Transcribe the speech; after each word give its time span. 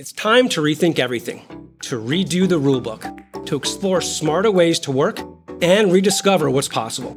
It's 0.00 0.12
time 0.12 0.48
to 0.48 0.62
rethink 0.62 0.98
everything, 0.98 1.42
to 1.82 2.00
redo 2.00 2.48
the 2.48 2.58
rulebook, 2.58 3.44
to 3.44 3.54
explore 3.54 4.00
smarter 4.00 4.50
ways 4.50 4.78
to 4.78 4.90
work 4.90 5.18
and 5.60 5.92
rediscover 5.92 6.48
what's 6.48 6.68
possible. 6.68 7.14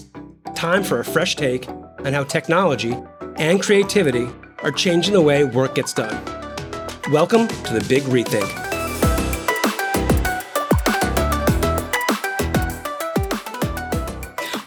Time 0.53 0.83
for 0.83 0.99
a 0.99 1.05
fresh 1.05 1.37
take 1.37 1.69
on 1.69 2.11
how 2.11 2.25
technology 2.25 2.93
and 3.37 3.63
creativity 3.63 4.27
are 4.63 4.71
changing 4.71 5.13
the 5.13 5.21
way 5.21 5.45
work 5.45 5.75
gets 5.75 5.93
done. 5.93 6.13
Welcome 7.09 7.47
to 7.47 7.73
the 7.73 7.85
Big 7.87 8.03
Rethink. 8.03 8.51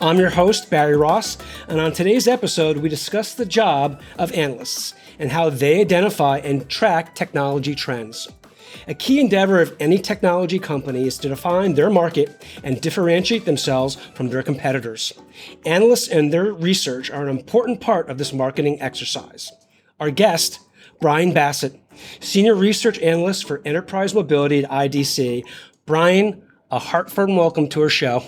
I'm 0.01 0.17
your 0.17 0.31
host, 0.31 0.71
Barry 0.71 0.97
Ross, 0.97 1.37
and 1.69 1.83
on 1.83 1.93
today's 1.93 2.27
episode, 2.27 2.79
we 2.79 2.89
discuss 2.89 3.35
the 3.35 3.45
job 3.45 4.01
of 4.19 4.33
analysts 4.33 4.95
and 5.19 5.33
how 5.33 5.51
they 5.51 5.81
identify 5.81 6.39
and 6.39 6.69
track 6.69 7.15
technology 7.15 7.75
trends. 7.75 8.29
A 8.89 8.95
key 8.95 9.21
endeavor 9.21 9.61
of 9.61 9.75
any 9.81 9.99
technology 9.99 10.59
company 10.59 11.07
is 11.07 11.19
to 11.19 11.29
define 11.29 11.75
their 11.75 11.91
market 11.91 12.45
and 12.63 12.81
differentiate 12.81 13.45
themselves 13.45 13.97
from 14.15 14.29
their 14.29 14.43
competitors. 14.43 15.13
Analysts 15.65 16.09
and 16.09 16.33
their 16.33 16.53
research 16.53 17.11
are 17.11 17.27
an 17.27 17.37
important 17.37 17.81
part 17.81 18.09
of 18.09 18.19
this 18.19 18.33
marketing 18.33 18.81
exercise. 18.81 19.51
Our 19.99 20.11
guest, 20.11 20.61
Bryan 21.01 21.33
Bassett, 21.33 21.81
Senior 22.21 22.55
Research 22.55 22.99
Analyst 22.99 23.47
for 23.47 23.63
Enterprise 23.65 24.15
Mobility 24.15 24.65
at 24.65 24.71
IDC. 24.71 25.45
Bryan, 25.87 26.43
a 26.71 26.79
heartfelt 26.79 27.31
welcome 27.31 27.69
to 27.71 27.83
our 27.83 27.89
show. 27.89 28.23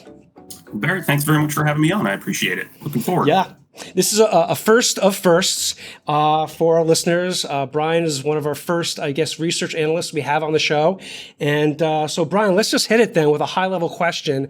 Barry, 0.72 1.02
thanks 1.02 1.24
very 1.24 1.38
much 1.41 1.52
for 1.52 1.64
having 1.64 1.82
me 1.82 1.92
on. 1.92 2.06
I 2.06 2.14
appreciate 2.14 2.58
it. 2.58 2.68
Looking 2.82 3.02
forward. 3.02 3.28
Yeah, 3.28 3.52
this 3.95 4.12
is 4.12 4.20
a, 4.20 4.27
a 4.27 4.55
first 4.55 4.98
of 4.98 5.16
firsts 5.16 5.74
uh, 6.06 6.46
for 6.46 6.78
our 6.78 6.84
listeners. 6.84 7.45
Uh, 7.45 7.66
Bryan 7.66 8.05
is 8.05 8.23
one 8.23 8.36
of 8.36 8.46
our 8.46 8.55
first, 8.55 8.98
I 8.98 9.12
guess, 9.12 9.38
research 9.38 9.74
analysts 9.74 10.12
we 10.12 10.20
have 10.23 10.42
on 10.42 10.52
the 10.52 10.59
show. 10.59 11.00
And 11.41 11.80
uh, 11.83 12.09
so, 12.09 12.24
Bryan, 12.24 12.55
let's 12.55 12.70
just 12.70 12.86
hit 12.86 13.00
it 13.00 13.14
then 13.14 13.30
with 13.30 13.41
a 13.41 13.46
high 13.46 13.66
level 13.66 13.89
question. 13.89 14.48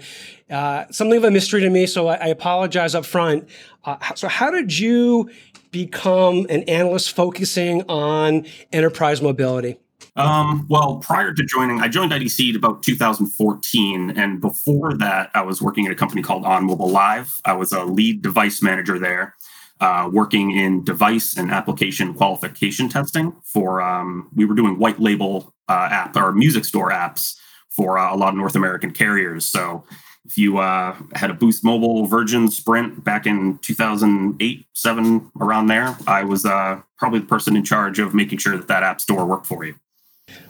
Uh, 0.50 0.86
something 0.91 1.19
of 1.19 1.25
a 1.25 1.30
mystery 1.30 1.61
to 1.61 1.70
me, 1.70 1.86
so 1.86 2.08
I, 2.08 2.14
I 2.17 2.27
apologize 2.28 2.94
up 2.94 3.05
front. 3.05 3.48
Uh, 3.84 3.97
so, 4.14 4.28
how 4.28 4.50
did 4.50 4.78
you 4.78 5.30
become 5.70 6.47
an 6.48 6.62
analyst 6.62 7.14
focusing 7.14 7.83
on 7.89 8.47
enterprise 8.72 9.20
mobility? 9.20 9.78
Um, 10.19 10.66
well, 10.69 10.97
prior 10.97 11.33
to 11.33 11.44
joining, 11.44 11.80
I 11.80 11.86
joined 11.86 12.11
IDC 12.11 12.56
about 12.56 12.83
2014, 12.83 14.11
and 14.16 14.41
before 14.41 14.94
that, 14.94 15.30
I 15.33 15.42
was 15.42 15.62
working 15.62 15.86
at 15.86 15.92
a 15.92 15.94
company 15.94 16.22
called 16.22 16.44
On 16.44 16.64
Mobile 16.64 16.91
Live. 16.91 17.41
I 17.44 17.52
was 17.52 17.70
a 17.70 17.84
lead 17.84 18.20
device 18.20 18.61
manager 18.61 18.98
there, 18.98 19.36
uh, 19.80 20.11
working 20.12 20.50
in 20.50 20.83
device 20.83 21.36
and 21.36 21.52
application 21.52 22.14
qualification 22.14 22.89
testing 22.89 23.33
for. 23.44 23.80
Um, 23.80 24.28
we 24.34 24.44
were 24.44 24.56
doing 24.56 24.80
white 24.80 24.98
label 24.98 25.55
uh, 25.69 25.89
app 25.89 26.16
or 26.16 26.33
music 26.33 26.64
store 26.64 26.91
apps 26.91 27.36
for 27.70 27.96
uh, 27.96 28.12
a 28.12 28.16
lot 28.16 28.30
of 28.30 28.34
North 28.34 28.56
American 28.56 28.91
carriers. 28.91 29.46
So 29.46 29.84
if 30.24 30.36
you 30.36 30.58
uh, 30.58 30.96
had 31.14 31.30
a 31.30 31.34
Boost 31.34 31.62
Mobile 31.62 32.06
Virgin 32.06 32.50
Sprint 32.50 33.05
back 33.05 33.24
in 33.24 33.58
2008, 33.58 34.66
seven 34.74 35.30
around 35.41 35.69
there, 35.69 35.96
I 36.08 36.24
was 36.24 36.44
uh, 36.44 36.80
probably 36.96 37.20
the 37.20 37.27
person 37.27 37.55
in 37.55 37.62
charge 37.62 38.00
of 38.00 38.14
making 38.14 38.39
sure 38.39 38.56
that 38.56 38.66
that 38.66 38.83
app 38.83 39.00
store 39.00 39.24
worked 39.24 39.46
for 39.46 39.64
you. 39.64 39.77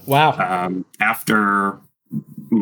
Wow. 0.07 0.33
Um, 0.39 0.85
after 1.01 1.79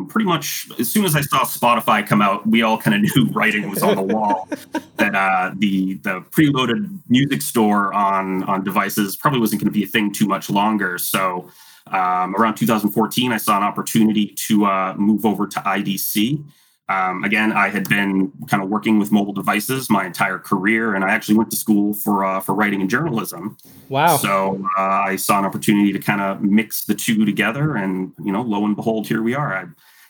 pretty 0.08 0.26
much 0.26 0.68
as 0.78 0.90
soon 0.90 1.04
as 1.04 1.14
I 1.14 1.20
saw 1.20 1.44
Spotify 1.44 2.06
come 2.06 2.20
out, 2.20 2.46
we 2.46 2.62
all 2.62 2.78
kind 2.78 2.96
of 2.96 3.02
knew 3.16 3.30
writing 3.32 3.70
was 3.70 3.82
on 3.82 3.96
the 3.96 4.02
wall 4.02 4.48
that 4.96 5.14
uh, 5.14 5.52
the 5.56 5.94
the 5.94 6.20
preloaded 6.30 6.98
music 7.08 7.42
store 7.42 7.92
on 7.94 8.42
on 8.44 8.64
devices 8.64 9.16
probably 9.16 9.40
wasn't 9.40 9.60
going 9.60 9.72
to 9.72 9.78
be 9.78 9.84
a 9.84 9.88
thing 9.88 10.12
too 10.12 10.26
much 10.26 10.50
longer. 10.50 10.98
So 10.98 11.50
um, 11.88 12.34
around 12.34 12.56
2014, 12.56 13.32
I 13.32 13.36
saw 13.36 13.56
an 13.56 13.62
opportunity 13.62 14.26
to 14.48 14.66
uh, 14.66 14.94
move 14.96 15.24
over 15.24 15.46
to 15.46 15.60
IDC 15.60 16.44
um, 16.88 17.24
again, 17.24 17.52
I 17.52 17.68
had 17.68 17.88
been 17.88 18.32
kind 18.46 18.62
of 18.62 18.68
working 18.68 18.98
with 18.98 19.10
mobile 19.10 19.32
devices 19.32 19.90
my 19.90 20.06
entire 20.06 20.38
career, 20.38 20.94
and 20.94 21.04
I 21.04 21.10
actually 21.10 21.36
went 21.36 21.50
to 21.50 21.56
school 21.56 21.94
for 21.94 22.24
uh, 22.24 22.40
for 22.40 22.54
writing 22.54 22.80
and 22.80 22.88
journalism. 22.88 23.56
Wow! 23.88 24.16
So 24.18 24.64
uh, 24.78 24.82
I 24.82 25.16
saw 25.16 25.38
an 25.40 25.44
opportunity 25.44 25.92
to 25.92 25.98
kind 25.98 26.20
of 26.20 26.42
mix 26.42 26.84
the 26.84 26.94
two 26.94 27.24
together, 27.24 27.74
and 27.74 28.12
you 28.24 28.32
know, 28.32 28.42
lo 28.42 28.64
and 28.64 28.76
behold, 28.76 29.08
here 29.08 29.22
we 29.22 29.34
are. 29.34 29.52
I 29.52 29.64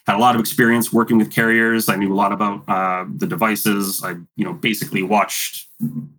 had 0.06 0.16
a 0.16 0.20
lot 0.20 0.34
of 0.34 0.40
experience 0.40 0.92
working 0.92 1.16
with 1.16 1.32
carriers. 1.32 1.88
I 1.88 1.96
knew 1.96 2.12
a 2.12 2.14
lot 2.14 2.32
about 2.32 2.68
uh, 2.68 3.06
the 3.16 3.26
devices. 3.26 4.04
I, 4.04 4.12
you 4.36 4.44
know, 4.44 4.52
basically 4.52 5.02
watched 5.02 5.68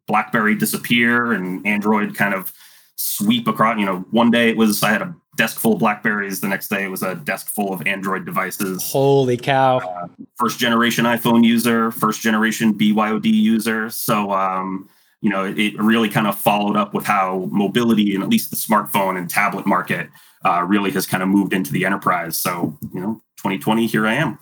BlackBerry 0.07 0.55
disappear 0.55 1.33
and 1.33 1.65
Android 1.65 2.15
kind 2.15 2.33
of 2.33 2.51
sweep 2.95 3.47
across. 3.47 3.77
You 3.79 3.85
know, 3.85 4.05
one 4.09 4.31
day 4.31 4.49
it 4.49 4.57
was 4.57 4.83
I 4.83 4.89
had 4.89 5.03
a 5.03 5.15
desk 5.37 5.59
full 5.59 5.73
of 5.73 5.79
Blackberries. 5.79 6.41
The 6.41 6.47
next 6.47 6.67
day 6.67 6.83
it 6.83 6.89
was 6.89 7.03
a 7.03 7.15
desk 7.15 7.47
full 7.47 7.71
of 7.71 7.85
Android 7.87 8.25
devices. 8.25 8.91
Holy 8.91 9.37
cow! 9.37 9.77
Uh, 9.77 10.07
first 10.35 10.59
generation 10.59 11.05
iPhone 11.05 11.45
user, 11.45 11.91
first 11.91 12.21
generation 12.21 12.73
BYOD 12.73 13.25
user. 13.31 13.89
So 13.89 14.33
um, 14.33 14.89
you 15.21 15.29
know, 15.29 15.45
it, 15.45 15.57
it, 15.57 15.77
really 15.81 16.09
kind 16.09 16.27
of 16.27 16.37
followed 16.37 16.75
up 16.75 16.93
with 16.93 17.05
how 17.05 17.47
mobility 17.51 18.13
and 18.13 18.23
at 18.23 18.29
least 18.29 18.49
the 18.49 18.55
smartphone 18.55 19.17
and 19.17 19.29
tablet 19.29 19.65
market 19.65 20.09
uh, 20.45 20.63
really 20.63 20.91
has 20.91 21.05
kind 21.05 21.23
of 21.23 21.29
moved 21.29 21.53
into 21.53 21.71
the 21.71 21.85
enterprise. 21.85 22.37
So 22.37 22.77
you 22.93 22.99
know, 22.99 23.21
2020, 23.37 23.87
here 23.87 24.05
I 24.05 24.15
am. 24.15 24.37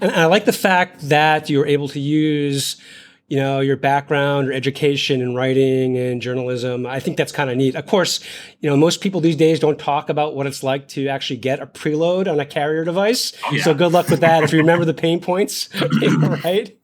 And 0.00 0.10
I 0.10 0.26
like 0.26 0.44
the 0.44 0.52
fact 0.52 1.08
that 1.08 1.48
you're 1.48 1.66
able 1.66 1.88
to 1.88 2.00
use 2.00 2.76
you 3.30 3.36
know 3.36 3.60
your 3.60 3.76
background 3.76 4.48
or 4.48 4.52
education 4.52 5.22
in 5.22 5.34
writing 5.34 5.96
and 5.96 6.20
journalism 6.20 6.84
i 6.84 7.00
think 7.00 7.16
that's 7.16 7.32
kind 7.32 7.48
of 7.48 7.56
neat. 7.56 7.74
Of 7.74 7.86
course 7.86 8.20
you 8.58 8.68
know 8.68 8.76
most 8.76 9.00
people 9.00 9.20
these 9.20 9.36
days 9.36 9.58
don't 9.60 9.78
talk 9.78 10.10
about 10.10 10.34
what 10.34 10.46
it's 10.46 10.62
like 10.62 10.88
to 10.88 11.08
actually 11.08 11.38
get 11.38 11.60
a 11.60 11.66
preload 11.66 12.30
on 12.30 12.38
a 12.38 12.44
carrier 12.44 12.84
device. 12.84 13.32
Oh, 13.46 13.52
yeah. 13.52 13.62
so 13.62 13.72
good 13.72 13.92
luck 13.92 14.08
with 14.10 14.20
that 14.20 14.42
if 14.42 14.52
you 14.52 14.58
remember 14.58 14.84
the 14.84 14.92
pain 14.92 15.20
points 15.20 15.70
right? 16.44 16.76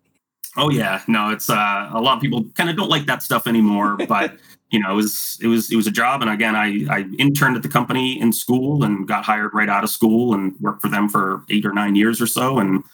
Oh 0.57 0.71
yeah. 0.71 1.03
No 1.07 1.31
it's 1.31 1.51
uh, 1.51 1.91
a 1.93 2.01
lot 2.01 2.17
of 2.17 2.23
people 2.23 2.45
kind 2.55 2.71
of 2.71 2.77
don't 2.77 2.89
like 2.89 3.07
that 3.07 3.23
stuff 3.23 3.47
anymore 3.47 3.97
but 4.09 4.37
you 4.71 4.81
know 4.81 4.93
it 4.93 4.97
was 4.97 5.39
it 5.43 5.49
was 5.49 5.71
it 5.71 5.77
was 5.77 5.89
a 5.89 5.93
job. 5.93 6.23
And 6.23 6.31
again 6.31 6.55
i 6.55 6.87
i 6.89 7.01
interned 7.19 7.57
at 7.57 7.63
the 7.65 7.69
company 7.69 8.21
in 8.21 8.33
school 8.33 8.85
and 8.85 9.07
got 9.09 9.25
hired 9.25 9.53
right 9.53 9.69
out 9.69 9.83
of 9.83 9.91
school 9.91 10.33
and 10.33 10.55
worked 10.61 10.81
for 10.81 10.89
them 10.89 11.09
for 11.09 11.45
eight 11.51 11.67
or 11.67 11.73
nine 11.73 11.97
years 11.97 12.21
or 12.21 12.27
so. 12.29 12.59
And 12.61 12.85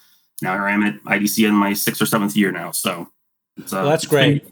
now 0.41 0.53
i 0.65 0.71
am 0.71 0.81
at 0.81 1.01
idc 1.03 1.47
in 1.47 1.53
my 1.53 1.73
sixth 1.73 2.01
or 2.01 2.07
seventh 2.07 2.35
year 2.35 2.51
now. 2.51 2.71
So 2.71 3.07
so 3.65 3.81
well, 3.81 3.89
that's 3.89 4.05
great. 4.05 4.45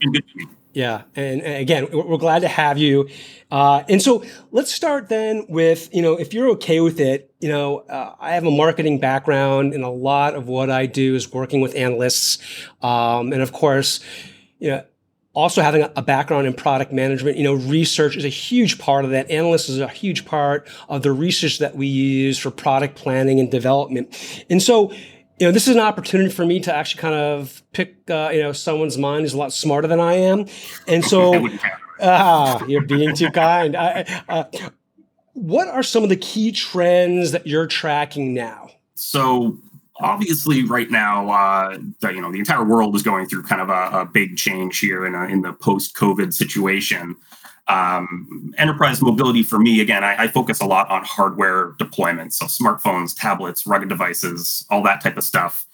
Yeah, 0.73 1.01
and, 1.16 1.41
and, 1.41 1.56
again, 1.57 1.88
we're 1.91 2.17
glad 2.17 2.39
to 2.39 2.47
have 2.47 2.78
you. 2.78 3.09
Uh, 3.50 3.84
and 3.89 4.01
so 4.01 4.23
let's 4.51 4.72
start 4.72 5.09
then 5.09 5.45
with 5.50 5.94
you 5.94 6.01
know 6.01 6.13
if 6.13 6.34
you're 6.34 6.50
okay 6.51 6.79
with 6.79 7.00
it. 7.00 7.34
You 7.40 7.50
know, 7.50 7.79
uh, 7.79 8.16
I 8.19 8.34
have 8.34 8.45
a 8.45 8.51
marketing 8.51 9.00
background, 9.00 9.73
and 9.73 9.84
a 9.84 9.90
lot 9.90 10.35
of 10.35 10.47
what 10.47 10.69
I 10.69 10.85
do 10.85 11.16
is 11.16 11.31
working 11.34 11.59
with 11.59 11.75
analysts, 11.75 12.38
um, 12.81 13.34
and 13.34 13.41
of 13.41 13.51
course, 13.51 14.00
you 14.59 14.69
know. 14.69 14.85
Also, 15.34 15.61
having 15.61 15.90
a 15.95 16.01
background 16.01 16.45
in 16.45 16.53
product 16.53 16.91
management, 16.91 17.38
you 17.38 17.44
know, 17.45 17.53
research 17.53 18.17
is 18.17 18.25
a 18.25 18.28
huge 18.28 18.78
part 18.78 19.06
of 19.06 19.11
that. 19.11 19.31
Analysts 19.31 19.69
is 19.69 19.79
a 19.79 19.88
huge 19.88 20.25
part 20.25 20.67
of 20.90 21.03
the 21.03 21.13
research 21.13 21.59
that 21.59 21.73
we 21.73 21.88
use 21.88 22.38
for 22.38 22.51
product 22.51 22.95
planning 22.95 23.40
and 23.40 23.50
development. 23.50 24.13
And 24.50 24.61
so, 24.61 24.91
you 25.41 25.47
know, 25.47 25.52
this 25.52 25.68
is 25.68 25.74
an 25.75 25.81
opportunity 25.81 26.29
for 26.29 26.46
me 26.46 26.59
to 26.59 26.72
actually 26.72 27.02
kind 27.02 27.16
of 27.16 27.63
pick, 27.74 27.97
uh, 28.12 28.29
you 28.31 28.44
know, 28.44 28.52
someone's 28.52 28.96
mind 28.96 29.24
who's 29.24 29.34
a 29.34 29.38
lot 29.38 29.52
smarter 29.52 29.88
than 29.88 30.00
I 30.00 30.13
am. 30.13 30.46
And 30.88 31.03
so, 31.03 31.50
ah, 32.00 32.63
you're 32.66 32.85
being 32.85 33.16
too 33.16 33.31
kind. 33.31 33.75
I, 33.75 34.06
uh, 34.29 34.44
what 35.34 35.68
are 35.68 35.81
some 35.81 36.03
of 36.03 36.09
the 36.09 36.16
key 36.16 36.52
trends 36.52 37.31
that 37.31 37.47
you're 37.47 37.66
tracking 37.66 38.35
now? 38.35 38.69
So, 38.94 39.57
obviously, 40.00 40.63
right 40.63 40.91
now, 40.91 41.31
uh, 41.31 41.79
the, 42.02 42.13
you 42.13 42.22
know, 42.22 42.31
the 42.31 42.38
entire 42.38 42.63
world 42.63 42.96
is 42.96 43.02
going 43.02 43.25
through 43.25 43.41
kind 43.41 43.62
of 43.62 43.69
a, 43.69 44.02
a 44.02 44.06
big 44.06 44.38
change 44.38 44.78
here 44.78 45.08
in, 45.08 45.16
a, 45.16 45.23
in 45.23 45.41
the 45.41 45.53
post-COVID 45.53 46.35
situation. 46.35 47.16
Um, 47.67 48.53
enterprise 48.57 49.01
mobility 49.01 49.44
for 49.44 49.59
me, 49.59 49.81
again, 49.81 50.03
I, 50.03 50.23
I, 50.23 50.27
focus 50.27 50.59
a 50.59 50.66
lot 50.66 50.89
on 50.89 51.03
hardware 51.05 51.73
deployments, 51.73 52.33
so 52.33 52.45
smartphones, 52.45 53.16
tablets, 53.16 53.66
rugged 53.66 53.87
devices, 53.87 54.66
all 54.69 54.81
that 54.84 55.02
type 55.02 55.16
of 55.16 55.23
stuff. 55.23 55.66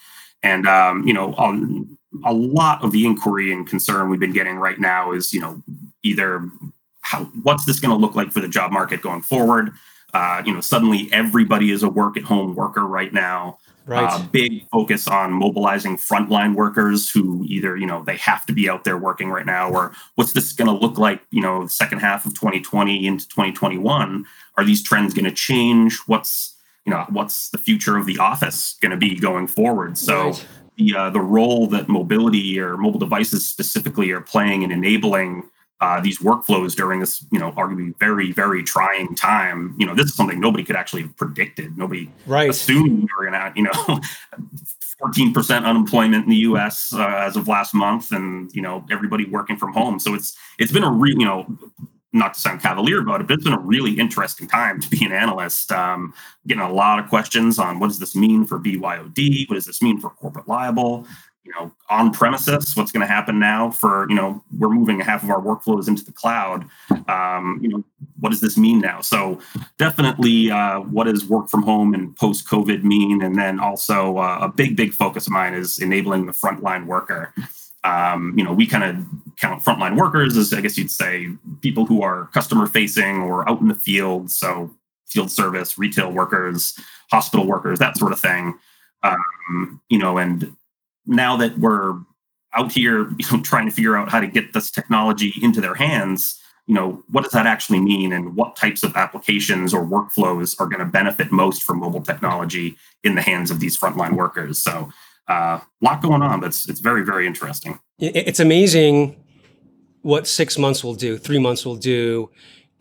And 0.44 0.68
um, 0.68 1.08
you 1.08 1.14
know, 1.14 1.34
on, 1.36 1.98
a 2.26 2.34
lot 2.34 2.84
of 2.84 2.92
the 2.92 3.06
inquiry 3.06 3.52
and 3.52 3.68
concern 3.68 4.10
we've 4.10 4.20
been 4.20 4.34
getting 4.34 4.58
right 4.58 4.80
now 4.80 5.12
is, 5.12 5.34
you 5.34 5.40
know, 5.40 5.62
either 6.04 6.50
how 7.02 7.24
what's 7.44 7.66
this 7.66 7.80
going 7.80 7.98
to 7.98 8.00
look 8.00 8.16
like 8.16 8.32
for 8.32 8.42
the 8.42 8.48
job 8.48 8.72
market 8.72 9.02
going 9.02 9.22
forward? 9.22 9.72
Uh, 10.14 10.42
you 10.46 10.54
know, 10.54 10.62
suddenly 10.62 11.10
everybody 11.12 11.72
is 11.72 11.84
a 11.84 11.90
work-at-home 11.90 12.56
worker 12.56 12.86
right 12.86 13.14
now. 13.14 13.58
Right. 13.88 14.04
Uh, 14.04 14.22
big 14.34 14.68
focus 14.70 15.08
on 15.08 15.32
mobilizing 15.32 15.96
frontline 15.96 16.56
workers 16.56 17.10
who 17.10 17.46
either, 17.48 17.78
you 17.78 17.86
know, 17.86 18.04
they 18.04 18.18
have 18.18 18.46
to 18.48 18.54
be 18.54 18.70
out 18.70 18.84
there 18.84 18.98
working 18.98 19.30
right 19.30 19.46
now, 19.46 19.72
or 19.72 19.94
what's 20.16 20.34
this 20.34 20.52
going 20.52 20.68
to 20.68 20.74
look 20.74 20.98
like, 20.98 21.22
you 21.32 21.42
know, 21.42 21.68
second 21.68 22.00
half 22.00 22.26
of 22.26 22.34
2020 22.34 23.08
into 23.08 23.26
2021? 23.30 24.26
Are 24.58 24.66
these 24.66 24.84
trends 24.84 25.14
going 25.14 25.24
to 25.24 25.32
change? 25.32 26.00
What's, 26.06 26.54
you 26.86 26.92
know, 26.92 27.06
what's 27.10 27.50
the 27.50 27.58
future 27.58 27.96
of 27.96 28.06
the 28.06 28.18
office 28.18 28.76
going 28.82 28.92
to 28.92 28.98
be 28.98 29.18
going 29.18 29.48
forward? 29.48 29.98
So, 29.98 30.32
right. 30.32 30.46
the 30.76 30.94
uh, 30.94 31.10
the 31.10 31.22
role 31.22 31.68
that 31.68 31.88
mobility 31.88 32.60
or 32.60 32.76
mobile 32.76 33.00
devices 33.00 33.50
specifically 33.50 34.12
are 34.12 34.22
playing 34.22 34.64
in 34.64 34.72
enabling 34.72 35.44
uh, 35.80 36.02
these 36.02 36.20
workflows 36.20 36.76
during 36.76 37.00
this, 37.00 37.24
you 37.32 37.40
know, 37.40 37.52
arguably 37.52 37.98
very, 38.00 38.32
very 38.32 38.64
trying 38.64 39.16
time. 39.16 39.76
You 39.78 39.86
know, 39.86 39.94
this 39.94 40.08
is 40.08 40.16
something 40.16 40.40
nobody 40.40 40.64
could 40.64 40.76
actually 40.76 41.04
have 41.04 41.16
predicted. 41.16 41.78
Nobody 41.78 42.10
right. 42.26 42.50
assumed 42.50 43.04
we 43.04 43.10
were 43.18 43.30
going 43.30 43.34
to, 43.34 43.54
you 43.56 43.64
know, 43.64 43.72
14% 45.04 45.64
unemployment 45.64 46.24
in 46.24 46.30
the 46.30 46.38
U.S. 46.38 46.92
Uh, 46.94 47.08
as 47.08 47.36
of 47.36 47.48
last 47.48 47.74
month, 47.74 48.12
and 48.12 48.52
you 48.54 48.62
know, 48.62 48.84
everybody 48.90 49.26
working 49.26 49.56
from 49.56 49.74
home. 49.74 50.00
So 50.00 50.16
it's 50.16 50.36
it's 50.58 50.72
been 50.72 50.84
a 50.84 50.92
real, 50.92 51.20
you 51.20 51.26
know, 51.26 51.46
not 52.14 52.34
to 52.34 52.40
sound 52.40 52.62
cavalier 52.62 53.02
about 53.02 53.22
it, 53.22 53.28
but 53.28 53.36
it's 53.36 53.44
been 53.44 53.54
a 53.54 53.60
really 53.60 53.94
interesting 53.94 54.48
time 54.48 54.80
to 54.82 54.90
be 54.90 55.06
an 55.06 55.12
analyst. 55.12 55.72
Um, 55.72 56.14
getting 56.48 56.64
a 56.64 56.72
lot 56.72 57.00
of 57.00 57.10
questions 57.10 57.60
on 57.60 57.80
what 57.80 57.88
does 57.88 58.00
this 58.00 58.16
mean 58.16 58.46
for 58.46 58.60
BYOD? 58.60 59.50
What 59.50 59.56
does 59.56 59.66
this 59.66 59.82
mean 59.82 60.00
for 60.00 60.10
corporate 60.10 60.48
liable? 60.48 61.06
You 61.48 61.54
know 61.58 61.72
on 61.90 62.12
premises 62.12 62.76
what's 62.76 62.92
going 62.92 63.06
to 63.06 63.12
happen 63.12 63.40
now 63.40 63.72
for 63.72 64.06
you 64.10 64.16
know 64.16 64.44
we're 64.58 64.70
moving 64.70 65.00
half 65.00 65.24
of 65.24 65.30
our 65.30 65.42
workflows 65.42 65.88
into 65.88 66.04
the 66.04 66.12
cloud 66.12 66.66
um, 67.08 67.60
you 67.62 67.70
know 67.70 67.84
what 68.20 68.30
does 68.30 68.42
this 68.42 68.58
mean 68.58 68.80
now? 68.80 69.02
So 69.02 69.40
definitely 69.78 70.52
uh, 70.52 70.80
what 70.82 71.06
does 71.06 71.26
work 71.26 71.50
from 71.50 71.64
home 71.64 71.94
and 71.94 72.16
post 72.16 72.48
covid 72.48 72.84
mean? 72.84 73.22
And 73.22 73.38
then 73.38 73.60
also 73.60 74.18
uh, 74.18 74.40
a 74.42 74.50
big 74.50 74.76
big 74.76 74.94
focus 74.94 75.28
of 75.28 75.34
mine 75.34 75.54
is 75.54 75.80
enabling 75.80 76.26
the 76.26 76.32
frontline 76.32 76.86
worker. 76.86 77.34
Um, 77.84 78.34
you 78.38 78.44
know 78.44 78.54
we 78.54 78.66
kind 78.66 78.84
of 78.84 79.06
count 79.40 79.64
frontline 79.64 79.98
workers 79.98 80.36
as 80.36 80.52
i 80.52 80.60
guess 80.60 80.78
you'd 80.78 80.92
say 80.92 81.30
people 81.62 81.86
who 81.86 82.02
are 82.02 82.26
customer 82.34 82.66
facing 82.68 83.18
or 83.18 83.48
out 83.50 83.62
in 83.62 83.68
the 83.68 83.76
field. 83.76 84.32
So 84.32 84.72
field 85.08 85.32
service 85.32 85.78
retail 85.78 86.12
workers 86.12 86.78
hospital 87.12 87.48
workers 87.48 87.80
that 87.80 87.98
sort 87.98 88.12
of 88.12 88.20
thing. 88.20 88.58
Um, 89.04 89.80
you 89.90 90.00
know 90.00 90.18
and 90.18 90.56
now 91.08 91.38
that 91.38 91.58
we're 91.58 91.96
out 92.54 92.72
here 92.72 93.10
you 93.18 93.26
know, 93.32 93.42
trying 93.42 93.66
to 93.66 93.72
figure 93.72 93.98
out 93.98 94.10
how 94.10 94.20
to 94.20 94.28
get 94.28 94.54
this 94.54 94.70
technology 94.70 95.34
into 95.42 95.62
their 95.62 95.76
hands 95.76 96.40
you 96.68 96.76
know 96.76 97.02
what 97.10 97.24
does 97.24 97.32
that 97.32 97.48
actually 97.48 97.80
mean 97.80 98.12
and 98.12 98.36
what 98.36 98.56
types 98.56 98.84
of 98.84 98.96
applications 98.96 99.74
or 99.74 99.86
workflows 99.86 100.60
are 100.60 100.68
going 100.68 100.80
to 100.80 100.86
benefit 100.86 101.32
most 101.32 101.64
from 101.64 101.80
mobile 101.80 102.02
technology 102.02 102.78
in 103.04 103.16
the 103.16 103.22
hands 103.22 103.50
of 103.50 103.60
these 103.60 103.80
frontline 103.80 104.16
workers? 104.16 104.60
So 104.60 104.92
a 105.30 105.34
uh, 105.34 105.62
lot 105.82 106.02
going 106.02 106.22
on 106.22 106.42
but 106.42 106.48
it's, 106.48 106.70
it's 106.70 106.82
very 106.82 107.04
very 107.04 107.26
interesting. 107.26 107.80
It's 108.00 108.40
amazing 108.40 109.16
what 110.02 110.28
six 110.28 110.58
months 110.58 110.84
will 110.84 110.94
do 110.94 111.18
three 111.18 111.40
months 111.40 111.66
will 111.66 111.78
do 111.78 112.30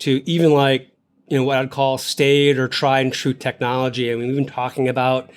to 0.01 0.23
even 0.29 0.53
like 0.53 0.91
you 1.29 1.37
know 1.37 1.43
what 1.43 1.59
i'd 1.59 1.71
call 1.71 1.99
staid 1.99 2.59
or 2.59 2.69
tried 2.69 3.01
and 3.01 3.13
true 3.13 3.35
technology. 3.35 4.11
I 4.11 4.17
mean 4.17 4.27
we've 4.27 4.37
been 4.37 4.47
talking 4.47 4.89
about 4.89 5.31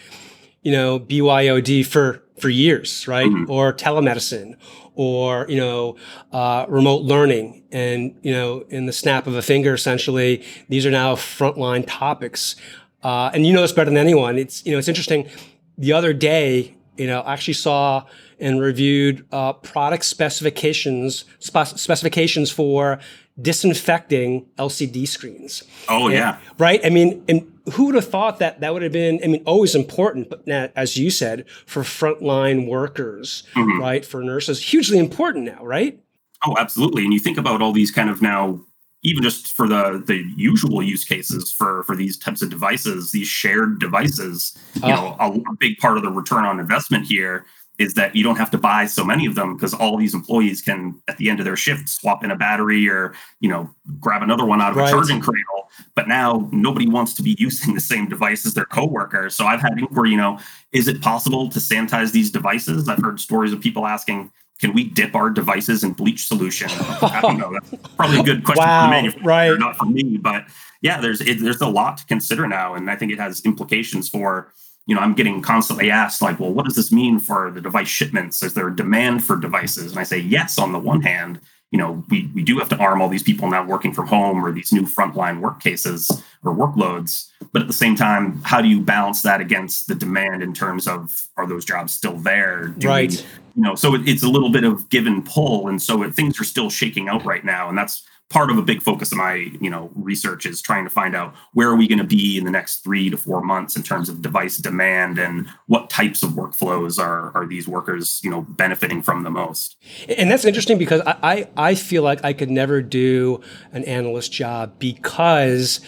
you 0.63 0.71
know 0.71 1.00
byod 1.00 1.85
for 1.85 2.24
for 2.39 2.50
years, 2.50 3.07
right? 3.07 3.30
Mm-hmm. 3.30 3.51
Or 3.51 3.74
telemedicine, 3.74 4.56
or 4.95 5.45
you 5.50 5.57
know, 5.57 5.95
uh, 6.31 6.65
remote 6.68 7.03
learning, 7.03 7.63
and 7.71 8.15
you 8.21 8.31
know, 8.31 8.65
in 8.69 8.86
the 8.86 8.94
snap 8.94 9.27
of 9.27 9.36
a 9.36 9.41
finger, 9.41 9.74
essentially, 9.74 10.44
these 10.68 10.86
are 10.86 10.91
now 10.91 11.15
frontline 11.15 11.86
topics. 11.88 12.56
Uh, 13.01 13.31
and 13.33 13.45
you 13.45 13.53
know 13.53 13.62
this 13.62 13.71
better 13.71 13.89
than 13.89 13.97
anyone. 13.97 14.38
It's 14.38 14.65
you 14.65 14.71
know, 14.71 14.77
it's 14.77 14.89
interesting. 14.89 15.30
The 15.77 15.94
other 15.94 16.12
day, 16.12 16.75
you 16.97 17.07
know, 17.07 17.21
I 17.21 17.33
actually 17.33 17.53
saw 17.53 18.06
and 18.39 18.59
reviewed 18.62 19.25
uh, 19.31 19.53
product 19.53 20.06
specifications 20.06 21.25
spe- 21.39 21.77
specifications 21.77 22.51
for 22.51 23.00
disinfecting 23.42 24.45
LCD 24.57 25.07
screens. 25.07 25.63
Oh 25.88 26.06
and, 26.06 26.13
yeah, 26.13 26.39
right. 26.57 26.80
I 26.83 26.89
mean, 26.89 27.24
and 27.27 27.58
who 27.71 27.86
would 27.86 27.95
have 27.95 28.07
thought 28.07 28.39
that 28.39 28.62
that 28.62 28.74
would 28.74 28.81
have 28.81 28.92
been? 28.92 29.19
I 29.24 29.27
mean, 29.27 29.44
always 29.45 29.75
important, 29.75 30.30
but 30.30 30.45
now, 30.48 30.69
as 30.75 30.98
you 30.98 31.10
said, 31.10 31.48
for 31.66 31.83
frontline 31.83 32.68
workers, 32.68 33.44
mm-hmm. 33.54 33.80
right? 33.80 34.06
For 34.06 34.24
nurses, 34.24 34.62
hugely 34.62 34.98
important 34.98 35.45
now, 35.45 35.63
right? 35.63 36.00
Oh, 36.45 36.56
absolutely. 36.57 37.04
And 37.04 37.13
you 37.13 37.19
think 37.19 37.38
about 37.38 37.62
all 37.62 37.74
these 37.74 37.92
kind 37.92 38.10
of 38.10 38.21
now 38.21 38.62
even 39.01 39.24
just 39.24 39.54
for 39.54 39.68
the 39.68 40.04
the 40.06 40.24
usual 40.36 40.83
use 40.83 41.06
cases 41.06 41.51
for 41.51 41.83
for 41.83 41.95
these 41.95 42.18
types 42.18 42.42
of 42.42 42.50
devices 42.50 43.12
these 43.12 43.27
shared 43.27 43.80
devices 43.80 44.57
you 44.75 44.83
uh, 44.83 44.88
know 44.89 45.16
a, 45.19 45.31
a, 45.31 45.56
big 45.57 45.77
part 45.77 45.95
of 45.95 46.04
the 46.04 46.12
return 46.12 46.44
on 46.44 46.60
investment 46.60 47.06
here 47.06 47.45
is 47.80 47.94
that 47.96 48.16
you 48.16 48.24
don't 48.24 48.36
have 48.36 48.52
to 48.52 48.58
buy 48.58 48.86
so 48.86 49.04
many 49.04 49.26
of 49.26 49.36
them 49.36 49.56
because 49.56 49.74
all 49.74 49.98
these 49.98 50.14
employees 50.14 50.62
can 50.62 51.02
at 51.08 51.18
the 51.18 51.30
end 51.30 51.40
of 51.40 51.46
their 51.46 51.56
shift 51.56 51.90
swap 51.90 52.24
in 52.24 52.30
a 52.30 52.36
battery 52.36 52.88
or 52.88 53.14
you 53.40 53.50
know 53.50 53.70
grab 54.00 54.22
another 54.22 54.46
one 54.46 54.62
out 54.62 54.72
of 54.72 54.78
right. 54.78 54.90
a 54.90 54.92
charging 54.92 55.20
cradle. 55.20 55.70
But 55.96 56.08
now 56.08 56.48
nobody 56.52 56.88
wants 56.88 57.14
to 57.16 57.24
be 57.24 57.36
using 57.40 57.74
the 57.74 57.81
same 57.81 58.08
device 58.08 58.46
as 58.46 58.54
their 58.54 58.66
coworker. 58.66 59.30
So 59.30 59.46
i've 59.46 59.62
had 59.62 59.80
inquiry 59.80 60.12
you 60.12 60.18
know 60.18 60.40
is 60.72 60.88
it 60.88 61.02
possible 61.02 61.50
to 61.50 61.60
sanitize 61.60 62.12
these 62.12 62.30
devices? 62.30 62.88
I've 62.88 63.02
heard 63.02 63.20
stories 63.20 63.54
of 63.54 63.62
people 63.62 63.88
asking 63.88 64.31
can 64.60 64.74
we 64.74 64.84
dip 64.84 65.16
our 65.16 65.30
devices 65.30 65.86
in 65.86 65.94
bleach 65.94 66.28
solution? 66.28 66.70
I 67.02 67.20
don't 67.22 67.38
know. 67.38 67.54
That's 67.54 67.94
probably 67.96 68.20
a 68.20 68.24
good 68.24 68.44
question 68.44 68.66
wow, 68.66 68.81
for 68.81 68.88
the 68.88 68.92
manufacturer 68.92 69.26
right. 69.26 69.60
not 69.60 69.78
for 69.78 69.86
me. 69.86 70.18
But 70.18 70.48
yeah 70.81 71.00
there's 71.02 71.22
it, 71.22 71.40
there's 71.40 71.62
a 71.62 71.68
lot 71.68 71.98
to 71.98 72.06
consider 72.06 72.48
now 72.48 72.74
and 72.76 72.90
i 72.90 72.96
think 72.96 73.12
it 73.12 73.20
has 73.20 73.42
implications 73.46 74.10
for 74.10 74.52
you 74.89 74.95
know, 74.95 75.01
I'm 75.01 75.13
getting 75.13 75.39
constantly 75.39 75.91
asked, 75.91 76.19
like, 76.19 76.39
well, 76.39 76.51
what 76.51 76.65
does 76.65 76.75
this 76.75 76.91
mean 76.91 77.19
for 77.19 77.51
the 77.51 77.62
device 77.62 77.88
shipments? 77.88 78.41
Is 78.41 78.56
there 78.56 78.69
a 78.69 78.75
demand 78.75 79.24
for 79.24 79.36
devices? 79.36 79.91
And 79.91 80.00
I 80.00 80.03
say, 80.03 80.18
yes, 80.18 80.57
on 80.57 80.71
the 80.71 80.80
one 80.80 81.03
hand, 81.03 81.39
you 81.69 81.77
know, 81.77 82.03
we, 82.09 82.27
we 82.33 82.41
do 82.41 82.57
have 82.57 82.69
to 82.69 82.77
arm 82.77 83.00
all 83.00 83.07
these 83.07 83.21
people 83.21 83.47
now 83.47 83.63
working 83.63 83.94
from 83.94 84.07
home 84.07 84.44
or 84.44 84.51
these 84.51 84.74
new 84.74 84.81
frontline 84.81 85.41
work 85.41 85.59
cases 85.59 86.09
or 86.44 86.56
workloads. 86.56 87.30
But 87.53 87.62
at 87.62 87.68
the 87.68 87.74
same 87.74 87.95
time, 87.95 88.41
how 88.41 88.62
do 88.63 88.68
you 88.68 88.81
balance 88.81 89.21
that 89.21 89.41
against 89.41 89.88
the 89.88 89.94
demand 89.94 90.41
in 90.41 90.56
terms 90.56 90.88
of 90.88 91.27
are 91.38 91.45
those 91.45 91.65
jobs 91.65 91.94
still 91.94 92.18
there? 92.18 92.69
Do 92.69 92.88
right. 92.88 93.12
We, 93.12 93.62
you 93.62 93.62
know, 93.62 93.75
so 93.75 93.94
it, 93.94 94.09
it's 94.09 94.24
a 94.24 94.27
little 94.27 94.50
bit 94.50 94.63
of 94.63 94.89
give 94.89 95.06
and 95.06 95.24
pull. 95.24 95.68
And 95.68 95.80
so 95.80 96.01
it, 96.01 96.15
things 96.15 96.42
are 96.42 96.45
still 96.45 96.71
shaking 96.71 97.09
out 97.09 97.24
right 97.25 97.45
now. 97.45 97.69
And 97.69 97.77
that's 97.77 98.07
part 98.30 98.52
of 98.52 98.58
a 98.58 98.62
big 98.62 98.81
focus 98.81 99.12
of 99.12 99.18
my 99.18 99.34
you 99.60 99.70
know 99.70 99.90
research 99.96 100.46
is 100.46 100.62
trying 100.62 100.84
to 100.84 100.90
find 100.90 101.16
out 101.16 101.34
where 101.54 101.68
are 101.70 101.76
we 101.76 101.88
going 101.88 102.00
to 102.00 102.04
be 102.04 102.38
in 102.38 102.46
the 102.46 102.52
next 102.52 102.84
three 102.84 103.10
to 103.10 103.18
four 103.18 103.42
months 103.42 103.76
in 103.76 103.84
terms 103.84 104.10
of 104.10 104.22
device 104.22 104.58
demand 104.58 105.18
and 105.18 105.48
what 105.68 105.90
types 105.90 106.22
of 106.24 106.31
workflows 106.31 107.00
are 107.00 107.36
are 107.36 107.48
these 107.48 107.68
workers 107.68 108.22
you 108.24 108.30
know 108.30 108.42
benefiting 108.42 109.02
from 109.02 109.24
the 109.24 109.31
most. 109.31 109.78
And 110.18 110.30
that's 110.30 110.46
interesting 110.46 110.78
because 110.78 111.02
i 111.06 111.18
i, 111.24 111.70
I 111.70 111.76
feel 111.76 112.04
like 112.04 112.24
i 112.24 112.34
could 112.34 112.50
never 112.50 112.81
do 112.81 113.42
an 113.72 113.84
analyst 113.86 114.31
job 114.31 114.78
because 114.80 115.80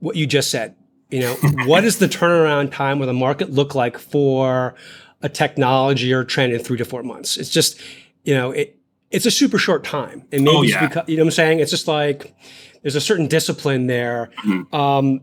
what 0.00 0.16
you 0.16 0.26
just 0.26 0.50
said 0.50 0.74
you 1.10 1.20
know 1.20 1.34
what 1.64 1.82
does 1.82 1.98
the 1.98 2.06
turnaround 2.08 2.72
time 2.72 3.00
or 3.00 3.06
the 3.06 3.14
market 3.14 3.50
look 3.50 3.74
like 3.74 3.98
for 3.98 4.74
a 5.22 5.28
technology 5.28 6.12
or 6.12 6.24
trend 6.24 6.52
in 6.52 6.60
three 6.60 6.78
to 6.78 6.84
four 6.84 7.02
months? 7.02 7.36
It's 7.36 7.50
just 7.50 7.80
you 8.24 8.34
know 8.34 8.50
it 8.50 8.75
it's 9.16 9.24
a 9.24 9.30
super 9.30 9.56
short 9.56 9.82
time. 9.82 10.26
And 10.30 10.44
maybe 10.44 10.56
oh, 10.56 10.62
yeah. 10.62 10.86
because, 10.86 11.08
you 11.08 11.16
know 11.16 11.22
what 11.22 11.28
I'm 11.28 11.32
saying? 11.32 11.60
It's 11.60 11.70
just 11.70 11.88
like 11.88 12.36
there's 12.82 12.96
a 12.96 13.00
certain 13.00 13.28
discipline 13.28 13.86
there 13.86 14.30
mm-hmm. 14.44 14.74
um, 14.74 15.22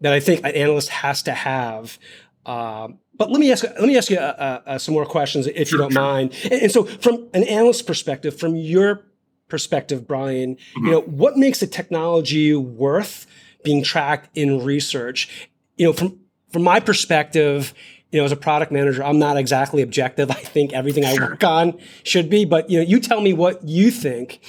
that 0.00 0.12
I 0.12 0.20
think 0.20 0.46
an 0.46 0.52
analyst 0.52 0.90
has 0.90 1.24
to 1.24 1.32
have. 1.32 1.98
Um, 2.46 3.00
but 3.18 3.32
let 3.32 3.40
me 3.40 3.50
ask 3.50 3.64
let 3.64 3.82
me 3.82 3.98
ask 3.98 4.10
you 4.10 4.18
uh, 4.18 4.60
uh, 4.66 4.70
uh 4.70 4.78
some 4.78 4.94
more 4.94 5.04
questions 5.04 5.48
if 5.48 5.68
sure, 5.68 5.76
you 5.76 5.82
don't 5.82 5.92
sure. 5.92 6.02
mind. 6.02 6.34
And, 6.44 6.52
and, 6.54 6.72
so, 6.72 6.84
from 6.84 7.28
an 7.34 7.42
analyst 7.44 7.84
perspective, 7.86 8.38
from 8.38 8.54
your 8.54 9.04
perspective, 9.48 10.06
Bryan, 10.06 10.54
mm-hmm. 10.54 10.86
you 10.86 10.92
know 10.92 11.00
what 11.00 11.36
makes 11.36 11.62
a 11.62 11.66
technology 11.66 12.54
worth 12.54 13.26
being 13.64 13.82
tracked 13.82 14.36
in 14.36 14.64
research? 14.64 15.48
You 15.76 15.86
know, 15.86 15.92
from 15.92 16.20
from 16.52 16.62
my 16.62 16.78
perspective, 16.78 17.74
you 18.12 18.20
know, 18.20 18.24
as 18.24 18.32
a 18.32 18.36
product 18.36 18.70
manager, 18.70 19.02
I'm 19.02 19.18
not 19.18 19.38
exactly 19.38 19.82
objective. 19.82 20.30
I 20.30 20.34
think 20.34 20.74
everything 20.74 21.04
I 21.04 21.14
work 21.14 21.42
on 21.42 21.78
should 22.04 22.28
be, 22.28 22.44
but 22.44 22.70
you 22.70 22.78
know, 22.78 22.84
you 22.84 23.00
tell 23.00 23.22
me 23.22 23.32
what 23.32 23.66
you 23.66 23.90
think, 23.90 24.40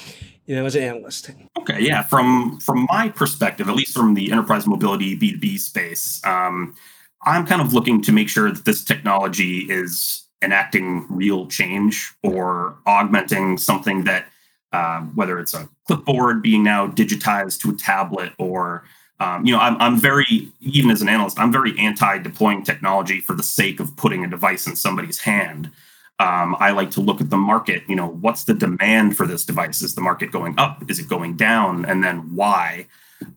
you 0.46 0.56
know, 0.56 0.66
as 0.66 0.76
an 0.76 0.84
analyst. 0.84 1.32
Okay, 1.58 1.80
yeah. 1.80 2.04
From 2.04 2.60
from 2.60 2.86
my 2.90 3.10
perspective, 3.10 3.70
at 3.70 3.76
least 3.76 3.94
from 3.94 4.14
the 4.14 4.32
enterprise 4.32 4.68
mobility 4.68 5.18
B2B 5.18 5.58
space, 5.60 6.22
um, 6.26 6.76
I'm 7.24 7.46
kind 7.46 7.62
of 7.62 7.74
looking 7.74 8.02
to 8.04 8.12
make 8.12 8.28
sure 8.28 8.52
that 8.52 8.66
this 8.66 8.84
technology 8.84 9.60
is 9.60 10.26
enacting 10.42 11.06
real 11.10 11.48
change 11.48 12.14
or 12.22 12.78
augmenting 12.86 13.58
something 13.58 14.04
that, 14.04 14.26
uh, 14.74 15.00
whether 15.16 15.40
it's 15.40 15.54
a 15.54 15.70
clipboard 15.88 16.42
being 16.42 16.64
now 16.64 16.86
digitized 16.86 17.62
to 17.62 17.70
a 17.70 17.74
tablet 17.74 18.34
or 18.38 18.84
um, 19.24 19.46
you 19.46 19.54
know, 19.54 19.60
I'm, 19.60 19.78
I'm 19.80 19.98
very, 19.98 20.52
even 20.62 20.92
as 20.92 21.02
an 21.02 21.08
analyst, 21.08 21.40
I'm 21.40 21.52
very 21.52 21.78
anti 21.80 22.18
deploying 22.18 22.64
technology 22.64 23.22
for 23.22 23.36
the 23.36 23.44
sake 23.44 23.80
of 23.80 23.96
putting 23.96 24.26
a 24.26 24.28
device 24.28 24.68
in 24.68 24.76
somebody's 24.76 25.20
hand. 25.20 25.72
Um, 26.20 26.56
I 26.60 26.72
like 26.72 26.92
to 26.92 27.02
look 27.02 27.22
at 27.22 27.30
the 27.30 27.38
market. 27.38 27.84
You 27.88 27.96
know, 27.96 28.08
what's 28.08 28.44
the 28.44 28.54
demand 28.54 29.16
for 29.16 29.26
this 29.26 29.46
device? 29.46 29.82
Is 29.82 29.96
the 29.96 30.02
market 30.02 30.32
going 30.32 30.56
up? 30.60 30.90
Is 30.90 31.00
it 31.00 31.08
going 31.08 31.38
down? 31.38 31.86
And 31.86 32.04
then 32.04 32.36
why? 32.36 32.88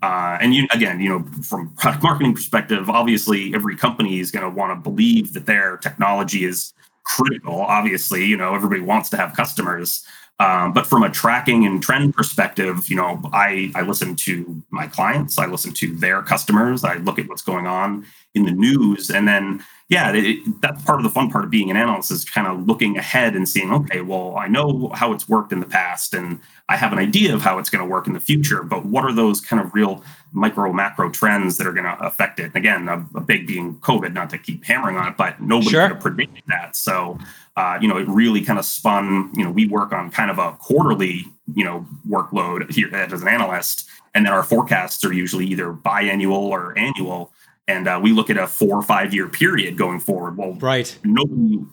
Uh, 0.02 0.36
and 0.40 0.54
you, 0.54 0.66
again, 0.72 1.00
you 1.00 1.08
know, 1.08 1.24
from 1.42 1.72
product 1.76 2.02
marketing 2.02 2.34
perspective, 2.34 2.90
obviously 2.90 3.54
every 3.54 3.76
company 3.76 4.18
is 4.18 4.32
going 4.32 4.42
to 4.42 4.50
want 4.50 4.72
to 4.72 4.90
believe 4.90 5.34
that 5.34 5.46
their 5.46 5.76
technology 5.76 6.44
is 6.44 6.74
critical. 7.04 7.60
Obviously, 7.60 8.24
you 8.24 8.36
know, 8.36 8.54
everybody 8.54 8.80
wants 8.80 9.08
to 9.10 9.16
have 9.16 9.34
customers. 9.34 10.04
Um, 10.38 10.74
but 10.74 10.86
from 10.86 11.02
a 11.02 11.10
tracking 11.10 11.64
and 11.64 11.82
trend 11.82 12.14
perspective, 12.14 12.88
you 12.90 12.96
know, 12.96 13.20
I, 13.32 13.72
I 13.74 13.82
listen 13.82 14.14
to 14.16 14.62
my 14.70 14.86
clients, 14.86 15.38
I 15.38 15.46
listen 15.46 15.72
to 15.74 15.94
their 15.96 16.22
customers, 16.22 16.84
I 16.84 16.96
look 16.96 17.18
at 17.18 17.26
what's 17.26 17.40
going 17.40 17.66
on 17.66 18.04
in 18.34 18.44
the 18.44 18.52
news, 18.52 19.08
and 19.08 19.26
then 19.26 19.64
yeah, 19.88 20.12
it, 20.12 20.60
that's 20.60 20.82
part 20.82 20.98
of 20.98 21.04
the 21.04 21.10
fun 21.10 21.30
part 21.30 21.44
of 21.44 21.50
being 21.50 21.70
an 21.70 21.76
analyst 21.76 22.10
is 22.10 22.24
kind 22.24 22.48
of 22.48 22.66
looking 22.66 22.98
ahead 22.98 23.36
and 23.36 23.48
seeing, 23.48 23.72
okay, 23.72 24.00
well, 24.00 24.36
I 24.36 24.48
know 24.48 24.90
how 24.92 25.12
it's 25.12 25.28
worked 25.28 25.52
in 25.52 25.60
the 25.60 25.66
past, 25.66 26.12
and 26.12 26.40
I 26.68 26.76
have 26.76 26.92
an 26.92 26.98
idea 26.98 27.34
of 27.34 27.42
how 27.42 27.58
it's 27.58 27.70
going 27.70 27.84
to 27.84 27.88
work 27.88 28.08
in 28.08 28.12
the 28.12 28.20
future. 28.20 28.64
But 28.64 28.84
what 28.84 29.04
are 29.04 29.12
those 29.12 29.40
kind 29.40 29.62
of 29.62 29.72
real 29.74 30.02
micro 30.36 30.72
macro 30.72 31.10
trends 31.10 31.56
that 31.56 31.66
are 31.66 31.72
going 31.72 31.84
to 31.84 31.98
affect 32.04 32.38
it? 32.38 32.46
And 32.46 32.56
again, 32.56 32.88
a, 32.88 33.04
a, 33.16 33.20
big 33.20 33.46
being 33.46 33.76
COVID, 33.80 34.12
not 34.12 34.30
to 34.30 34.38
keep 34.38 34.64
hammering 34.64 34.96
on 34.96 35.08
it, 35.08 35.16
but 35.16 35.40
nobody 35.40 35.70
sure. 35.70 35.82
could 35.82 35.94
have 35.94 36.02
predicted 36.02 36.44
that. 36.46 36.76
So, 36.76 37.18
uh, 37.56 37.78
you 37.80 37.88
know, 37.88 37.96
it 37.96 38.06
really 38.08 38.42
kind 38.42 38.58
of 38.58 38.64
spun. 38.64 39.32
You 39.34 39.44
know, 39.44 39.50
we 39.50 39.66
work 39.66 39.92
on 39.92 40.10
kind 40.10 40.30
of 40.30 40.38
a 40.38 40.52
quarterly, 40.52 41.24
you 41.54 41.64
know, 41.64 41.86
workload 42.08 42.70
here 42.70 42.94
as 42.94 43.22
an 43.22 43.28
analyst, 43.28 43.88
and 44.14 44.24
then 44.24 44.32
our 44.32 44.42
forecasts 44.42 45.04
are 45.04 45.12
usually 45.12 45.46
either 45.46 45.72
biannual 45.72 46.30
or 46.30 46.78
annual 46.78 47.32
and 47.68 47.88
uh, 47.88 47.98
we 48.00 48.12
look 48.12 48.30
at 48.30 48.36
a 48.36 48.46
four 48.46 48.78
or 48.78 48.82
five 48.82 49.12
year 49.12 49.28
period 49.28 49.76
going 49.76 50.00
forward. 50.00 50.36
Well, 50.36 50.52
right. 50.54 50.96
Nobody, 51.04 51.64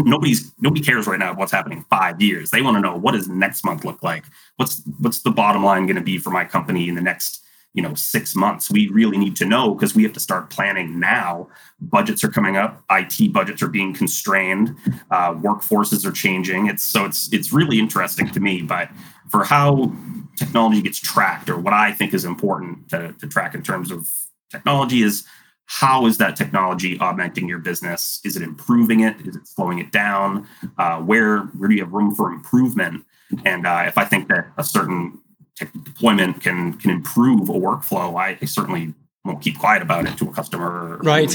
nobody's 0.00 0.52
nobody 0.60 0.82
cares 0.82 1.06
right 1.06 1.18
now 1.18 1.34
what's 1.34 1.52
happening 1.52 1.84
five 1.90 2.20
years. 2.20 2.50
They 2.50 2.62
want 2.62 2.76
to 2.76 2.80
know 2.80 2.96
what 2.96 3.12
does 3.12 3.28
next 3.28 3.64
month 3.64 3.84
look 3.84 4.02
like. 4.02 4.24
What's 4.56 4.82
what's 4.98 5.20
the 5.20 5.30
bottom 5.30 5.64
line 5.64 5.86
going 5.86 5.96
to 5.96 6.02
be 6.02 6.18
for 6.18 6.30
my 6.30 6.44
company 6.44 6.88
in 6.88 6.94
the 6.94 7.02
next 7.02 7.44
you 7.74 7.82
know 7.82 7.94
six 7.94 8.34
months? 8.36 8.70
We 8.70 8.88
really 8.88 9.18
need 9.18 9.36
to 9.36 9.44
know 9.44 9.74
because 9.74 9.94
we 9.94 10.02
have 10.02 10.12
to 10.14 10.20
start 10.20 10.50
planning 10.50 11.00
now. 11.00 11.48
Budgets 11.80 12.22
are 12.24 12.28
coming 12.28 12.56
up. 12.56 12.82
IT 12.90 13.32
budgets 13.32 13.62
are 13.62 13.68
being 13.68 13.94
constrained. 13.94 14.76
Uh, 15.10 15.34
workforces 15.34 16.04
are 16.04 16.12
changing. 16.12 16.66
It's 16.66 16.82
so 16.82 17.04
it's 17.04 17.32
it's 17.32 17.52
really 17.52 17.78
interesting 17.78 18.28
to 18.30 18.40
me. 18.40 18.62
But 18.62 18.90
for 19.30 19.44
how 19.44 19.92
technology 20.36 20.82
gets 20.82 20.98
tracked, 20.98 21.48
or 21.48 21.58
what 21.58 21.72
I 21.72 21.92
think 21.92 22.14
is 22.14 22.24
important 22.24 22.88
to, 22.90 23.14
to 23.18 23.26
track 23.26 23.54
in 23.54 23.62
terms 23.62 23.90
of 23.90 24.08
technology 24.50 25.02
is 25.02 25.24
how 25.66 26.06
is 26.06 26.18
that 26.18 26.36
technology 26.36 26.98
augmenting 27.00 27.48
your 27.48 27.58
business? 27.58 28.20
Is 28.24 28.36
it 28.36 28.42
improving 28.42 29.00
it? 29.00 29.16
Is 29.26 29.36
it 29.36 29.46
slowing 29.46 29.78
it 29.78 29.90
down? 29.90 30.46
Uh, 30.76 30.98
where 31.00 31.40
where 31.56 31.68
do 31.68 31.74
you 31.74 31.82
have 31.82 31.92
room 31.92 32.14
for 32.14 32.30
improvement? 32.30 33.04
And 33.46 33.66
uh, 33.66 33.84
if 33.86 33.96
I 33.96 34.04
think 34.04 34.28
that 34.28 34.48
a 34.58 34.64
certain 34.64 35.18
deployment 35.58 36.40
can 36.40 36.74
can 36.78 36.90
improve 36.90 37.48
a 37.48 37.52
workflow, 37.52 38.18
I, 38.18 38.38
I, 38.40 38.44
certainly 38.46 38.94
won't 39.24 39.42
keep 39.42 39.58
quiet 39.58 39.82
about 39.82 40.06
it 40.06 40.16
to 40.18 40.28
a 40.28 40.32
customer. 40.32 40.98
Right. 40.98 41.30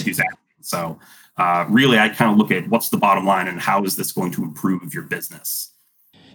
So 0.61 0.99
uh, 1.37 1.65
really, 1.69 1.99
I 1.99 2.09
kind 2.09 2.31
of 2.31 2.37
look 2.37 2.51
at 2.51 2.67
what's 2.69 2.89
the 2.89 2.97
bottom 2.97 3.25
line 3.25 3.47
and 3.47 3.59
how 3.59 3.83
is 3.83 3.95
this 3.95 4.11
going 4.11 4.31
to 4.33 4.43
improve 4.43 4.93
your 4.93 5.03
business. 5.03 5.71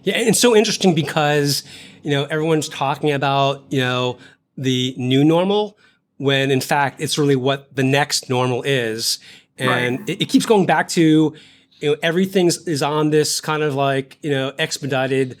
Yeah, 0.03 0.15
and 0.15 0.29
it's 0.29 0.39
so 0.39 0.55
interesting 0.55 0.95
because 0.95 1.63
you 2.03 2.11
know 2.11 2.25
everyone's 2.25 2.69
talking 2.69 3.11
about 3.11 3.63
you 3.69 3.79
know 3.79 4.17
the 4.57 4.93
new 4.97 5.23
normal 5.23 5.77
when 6.17 6.51
in 6.51 6.61
fact 6.61 7.01
it's 7.01 7.17
really 7.17 7.35
what 7.35 7.75
the 7.75 7.83
next 7.83 8.29
normal 8.29 8.63
is. 8.63 9.19
And 9.57 9.99
right. 9.99 10.09
it, 10.09 10.23
it, 10.23 10.29
keeps 10.29 10.47
going 10.47 10.65
back 10.65 10.87
to, 10.89 11.35
you 11.79 11.89
know, 11.91 11.95
everything 12.01 12.47
is 12.47 12.81
on 12.81 13.11
this 13.11 13.39
kind 13.39 13.61
of 13.61 13.75
like, 13.75 14.17
you 14.23 14.31
know, 14.31 14.51
expedited 14.57 15.37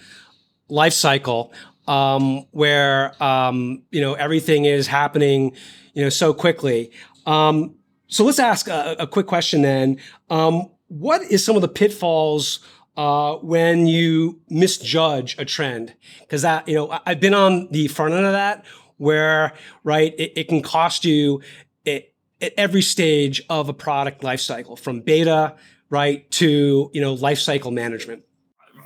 life 0.69 0.93
cycle 0.93 1.51
um, 1.87 2.45
where, 2.51 3.21
um, 3.21 3.83
you 3.91 4.01
know, 4.01 4.13
everything 4.13 4.65
is 4.65 4.87
happening, 4.87 5.55
you 5.93 6.03
know, 6.03 6.09
so 6.09 6.33
quickly. 6.33 6.91
Um, 7.25 7.75
so 8.07 8.23
let's 8.23 8.39
ask 8.39 8.67
a, 8.67 8.95
a 8.99 9.07
quick 9.07 9.27
question 9.27 9.61
then. 9.61 9.99
Um, 10.29 10.69
what 10.87 11.21
is 11.23 11.43
some 11.43 11.55
of 11.55 11.61
the 11.61 11.67
pitfalls 11.67 12.59
uh, 12.95 13.35
when 13.35 13.87
you 13.87 14.39
misjudge 14.49 15.35
a 15.39 15.45
trend? 15.45 15.93
Because 16.19 16.43
that, 16.43 16.67
you 16.67 16.75
know, 16.75 16.99
I've 17.05 17.19
been 17.19 17.33
on 17.33 17.69
the 17.71 17.87
front 17.87 18.13
end 18.13 18.25
of 18.25 18.33
that 18.33 18.65
where 18.97 19.53
right 19.83 20.13
it, 20.17 20.33
it 20.35 20.47
can 20.47 20.61
cost 20.61 21.05
you 21.05 21.41
it, 21.85 22.13
at 22.41 22.53
every 22.57 22.81
stage 22.81 23.41
of 23.49 23.69
a 23.69 23.73
product 23.73 24.21
lifecycle 24.21 24.77
from 24.77 25.01
beta 25.01 25.55
right 25.89 26.29
to 26.31 26.89
you 26.93 27.01
know 27.01 27.15
lifecycle 27.15 27.71
management 27.71 28.23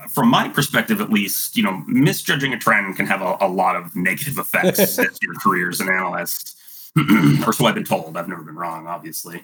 from 0.09 0.29
my 0.29 0.47
perspective 0.49 1.01
at 1.01 1.11
least 1.11 1.55
you 1.55 1.63
know 1.63 1.83
misjudging 1.87 2.53
a 2.53 2.57
trend 2.57 2.95
can 2.95 3.05
have 3.05 3.21
a, 3.21 3.37
a 3.41 3.47
lot 3.47 3.75
of 3.75 3.95
negative 3.95 4.37
effects 4.37 4.79
as 4.99 5.17
your 5.21 5.33
career 5.35 5.69
as 5.69 5.79
an 5.79 5.89
analyst 5.89 6.55
or 7.45 7.53
so 7.53 7.65
I've 7.65 7.75
been 7.75 7.83
told. 7.83 8.17
I've 8.17 8.27
never 8.27 8.41
been 8.41 8.55
wrong, 8.55 8.87
obviously. 8.87 9.43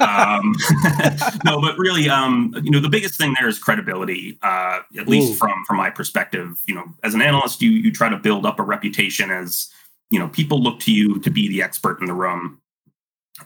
Um, 0.00 0.56
no, 1.44 1.60
but 1.60 1.78
really, 1.78 2.08
um, 2.08 2.52
you 2.64 2.72
know, 2.72 2.80
the 2.80 2.88
biggest 2.88 3.14
thing 3.14 3.34
there 3.38 3.48
is 3.48 3.56
credibility. 3.56 4.36
Uh, 4.42 4.80
at 4.98 5.06
least 5.06 5.38
from 5.38 5.64
from 5.64 5.76
my 5.76 5.90
perspective, 5.90 6.58
you 6.66 6.74
know, 6.74 6.86
as 7.04 7.14
an 7.14 7.22
analyst, 7.22 7.62
you 7.62 7.70
you 7.70 7.92
try 7.92 8.08
to 8.08 8.16
build 8.16 8.44
up 8.44 8.58
a 8.58 8.64
reputation 8.64 9.30
as 9.30 9.72
you 10.10 10.18
know 10.18 10.28
people 10.28 10.60
look 10.60 10.80
to 10.80 10.92
you 10.92 11.20
to 11.20 11.30
be 11.30 11.48
the 11.48 11.62
expert 11.62 12.00
in 12.00 12.06
the 12.06 12.14
room 12.14 12.60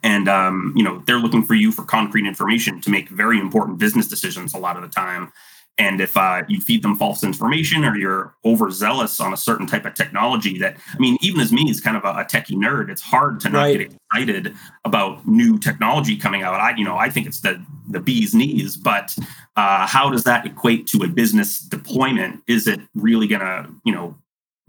and 0.02 0.28
um, 0.28 0.72
you 0.76 0.82
know 0.82 1.02
they're 1.06 1.18
looking 1.18 1.42
for 1.42 1.54
you 1.54 1.72
for 1.72 1.82
concrete 1.82 2.26
information 2.26 2.80
to 2.80 2.90
make 2.90 3.08
very 3.08 3.38
important 3.38 3.78
business 3.78 4.08
decisions 4.08 4.54
a 4.54 4.58
lot 4.58 4.76
of 4.76 4.82
the 4.82 4.88
time 4.88 5.32
and 5.78 6.00
if 6.00 6.16
uh, 6.16 6.42
you 6.48 6.60
feed 6.60 6.82
them 6.82 6.96
false 6.96 7.24
information 7.24 7.84
or 7.84 7.96
you're 7.96 8.34
overzealous 8.44 9.20
on 9.20 9.32
a 9.32 9.36
certain 9.36 9.66
type 9.66 9.84
of 9.84 9.94
technology 9.94 10.58
that 10.58 10.76
i 10.94 10.98
mean 10.98 11.16
even 11.20 11.40
as 11.40 11.52
me 11.52 11.68
as 11.70 11.80
kind 11.80 11.96
of 11.96 12.04
a, 12.04 12.20
a 12.20 12.24
techie 12.24 12.56
nerd 12.56 12.90
it's 12.90 13.02
hard 13.02 13.40
to 13.40 13.48
not 13.48 13.58
right. 13.58 13.78
get 13.78 13.92
excited 14.12 14.54
about 14.84 15.26
new 15.26 15.58
technology 15.58 16.16
coming 16.16 16.42
out. 16.42 16.54
I 16.54 16.76
you 16.76 16.84
know 16.84 16.96
i 16.96 17.08
think 17.08 17.26
it's 17.26 17.40
the 17.40 17.64
the 17.88 18.00
bee's 18.00 18.34
knees 18.34 18.76
but 18.76 19.16
uh, 19.56 19.86
how 19.86 20.08
does 20.08 20.24
that 20.24 20.46
equate 20.46 20.86
to 20.88 21.02
a 21.02 21.08
business 21.08 21.58
deployment? 21.58 22.42
Is 22.46 22.66
it 22.66 22.80
really 22.94 23.26
gonna 23.26 23.68
you 23.84 23.92
know 23.92 24.16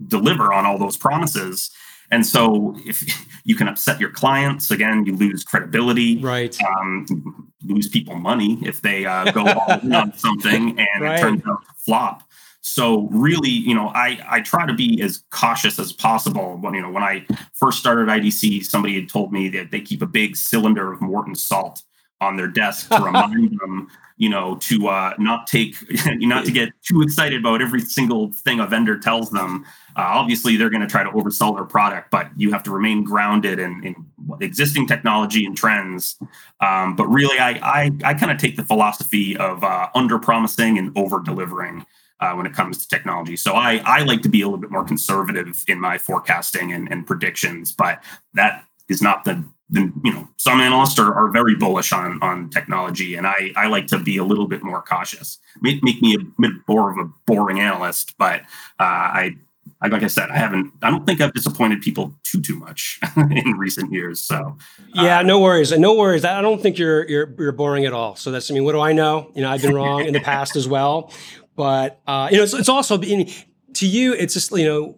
deliver 0.06 0.52
on 0.52 0.66
all 0.66 0.78
those 0.78 0.96
promises 0.96 1.70
and 2.10 2.26
so 2.26 2.74
if 2.84 3.02
you 3.44 3.54
can 3.56 3.68
upset 3.68 4.00
your 4.00 4.10
clients, 4.10 4.70
again, 4.70 5.04
you 5.06 5.16
lose 5.16 5.44
credibility. 5.44 6.18
Right. 6.18 6.56
Um, 6.62 7.52
lose 7.64 7.88
people 7.88 8.14
money 8.16 8.58
if 8.62 8.82
they 8.82 9.06
uh, 9.06 9.30
go 9.32 9.46
all 9.46 9.78
in 9.80 9.94
on 9.94 10.12
something 10.16 10.78
and 10.78 11.02
right. 11.02 11.18
it 11.18 11.22
turns 11.22 11.42
out 11.46 11.62
to 11.62 11.74
flop. 11.76 12.22
So 12.60 13.08
really, 13.10 13.50
you 13.50 13.74
know, 13.74 13.88
I 13.88 14.18
I 14.28 14.40
try 14.40 14.66
to 14.66 14.72
be 14.72 15.02
as 15.02 15.22
cautious 15.30 15.78
as 15.78 15.92
possible. 15.92 16.56
When 16.56 16.72
you 16.72 16.80
know, 16.80 16.90
when 16.90 17.02
I 17.02 17.26
first 17.52 17.78
started 17.78 18.08
IDC, 18.08 18.64
somebody 18.64 18.94
had 18.94 19.08
told 19.08 19.32
me 19.32 19.50
that 19.50 19.70
they 19.70 19.80
keep 19.80 20.00
a 20.00 20.06
big 20.06 20.34
cylinder 20.34 20.90
of 20.90 21.02
Morton 21.02 21.34
salt 21.34 21.82
on 22.24 22.36
their 22.36 22.48
desk 22.48 22.88
to 22.88 23.00
remind 23.00 23.58
them, 23.60 23.88
you 24.16 24.28
know, 24.28 24.56
to 24.56 24.88
uh, 24.88 25.14
not 25.18 25.46
take, 25.46 25.76
not 26.06 26.44
to 26.44 26.52
get 26.52 26.70
too 26.82 27.02
excited 27.02 27.40
about 27.40 27.62
every 27.62 27.80
single 27.80 28.32
thing 28.32 28.60
a 28.60 28.66
vendor 28.66 28.98
tells 28.98 29.30
them. 29.30 29.64
Uh, 29.96 30.02
obviously, 30.02 30.56
they're 30.56 30.70
going 30.70 30.80
to 30.80 30.88
try 30.88 31.04
to 31.04 31.10
oversell 31.10 31.54
their 31.54 31.64
product, 31.64 32.10
but 32.10 32.28
you 32.36 32.50
have 32.50 32.62
to 32.64 32.70
remain 32.70 33.04
grounded 33.04 33.58
in, 33.58 33.84
in 33.84 33.94
existing 34.40 34.86
technology 34.86 35.44
and 35.44 35.56
trends. 35.56 36.16
Um, 36.60 36.96
but 36.96 37.06
really, 37.06 37.38
I 37.38 37.50
I, 37.62 37.90
I 38.04 38.14
kind 38.14 38.32
of 38.32 38.38
take 38.38 38.56
the 38.56 38.64
philosophy 38.64 39.36
of 39.36 39.62
uh, 39.62 39.88
under 39.94 40.18
promising 40.18 40.78
and 40.78 40.96
over 40.96 41.20
delivering. 41.20 41.86
Uh, 42.20 42.32
when 42.32 42.46
it 42.46 42.54
comes 42.54 42.78
to 42.78 42.88
technology. 42.88 43.36
So 43.36 43.54
I, 43.54 43.82
I 43.84 44.04
like 44.04 44.22
to 44.22 44.28
be 44.30 44.40
a 44.40 44.46
little 44.46 44.60
bit 44.60 44.70
more 44.70 44.84
conservative 44.84 45.62
in 45.66 45.78
my 45.78 45.98
forecasting 45.98 46.72
and, 46.72 46.90
and 46.90 47.04
predictions, 47.06 47.72
but 47.72 48.02
that 48.34 48.64
is 48.88 49.02
not 49.02 49.24
the 49.24 49.44
you 49.74 50.12
know 50.12 50.28
some 50.36 50.60
analysts 50.60 50.98
are, 50.98 51.14
are 51.14 51.30
very 51.30 51.54
bullish 51.54 51.92
on 51.92 52.18
on 52.22 52.50
technology 52.50 53.14
and 53.14 53.26
i 53.26 53.52
i 53.56 53.66
like 53.66 53.86
to 53.86 53.98
be 53.98 54.16
a 54.16 54.24
little 54.24 54.46
bit 54.46 54.62
more 54.62 54.82
cautious 54.82 55.38
make, 55.60 55.82
make 55.82 56.00
me 56.00 56.14
a 56.14 56.40
bit 56.40 56.52
more 56.68 56.90
of 56.90 56.98
a 56.98 57.10
boring 57.26 57.60
analyst 57.60 58.14
but 58.18 58.40
uh, 58.80 58.84
i 59.20 59.36
I, 59.80 59.88
like 59.88 60.02
I 60.02 60.06
said, 60.06 60.30
I 60.30 60.36
haven't. 60.36 60.72
I 60.82 60.90
don't 60.90 61.06
think 61.06 61.20
I've 61.20 61.32
disappointed 61.34 61.82
people 61.82 62.14
too 62.22 62.40
too 62.40 62.56
much 62.56 63.00
in 63.16 63.58
recent 63.58 63.92
years. 63.92 64.22
So, 64.22 64.56
yeah, 64.94 65.18
uh, 65.18 65.22
no 65.22 65.40
worries, 65.40 65.76
no 65.76 65.94
worries. 65.94 66.24
I 66.24 66.40
don't 66.40 66.60
think 66.60 66.78
you're 66.78 67.08
you're 67.08 67.34
you're 67.38 67.52
boring 67.52 67.84
at 67.84 67.92
all. 67.92 68.16
So 68.16 68.30
that's. 68.30 68.50
I 68.50 68.54
mean, 68.54 68.64
what 68.64 68.72
do 68.72 68.80
I 68.80 68.92
know? 68.92 69.30
You 69.34 69.42
know, 69.42 69.50
I've 69.50 69.62
been 69.62 69.74
wrong 69.74 70.04
in 70.04 70.12
the 70.14 70.20
past 70.20 70.56
as 70.56 70.66
well. 70.66 71.12
But 71.56 72.00
uh, 72.06 72.28
you 72.30 72.38
know, 72.38 72.44
it's, 72.44 72.54
it's 72.54 72.68
also 72.68 72.96
being 72.96 73.30
to 73.74 73.86
you. 73.86 74.14
It's 74.14 74.34
just 74.34 74.50
you 74.52 74.64
know, 74.64 74.96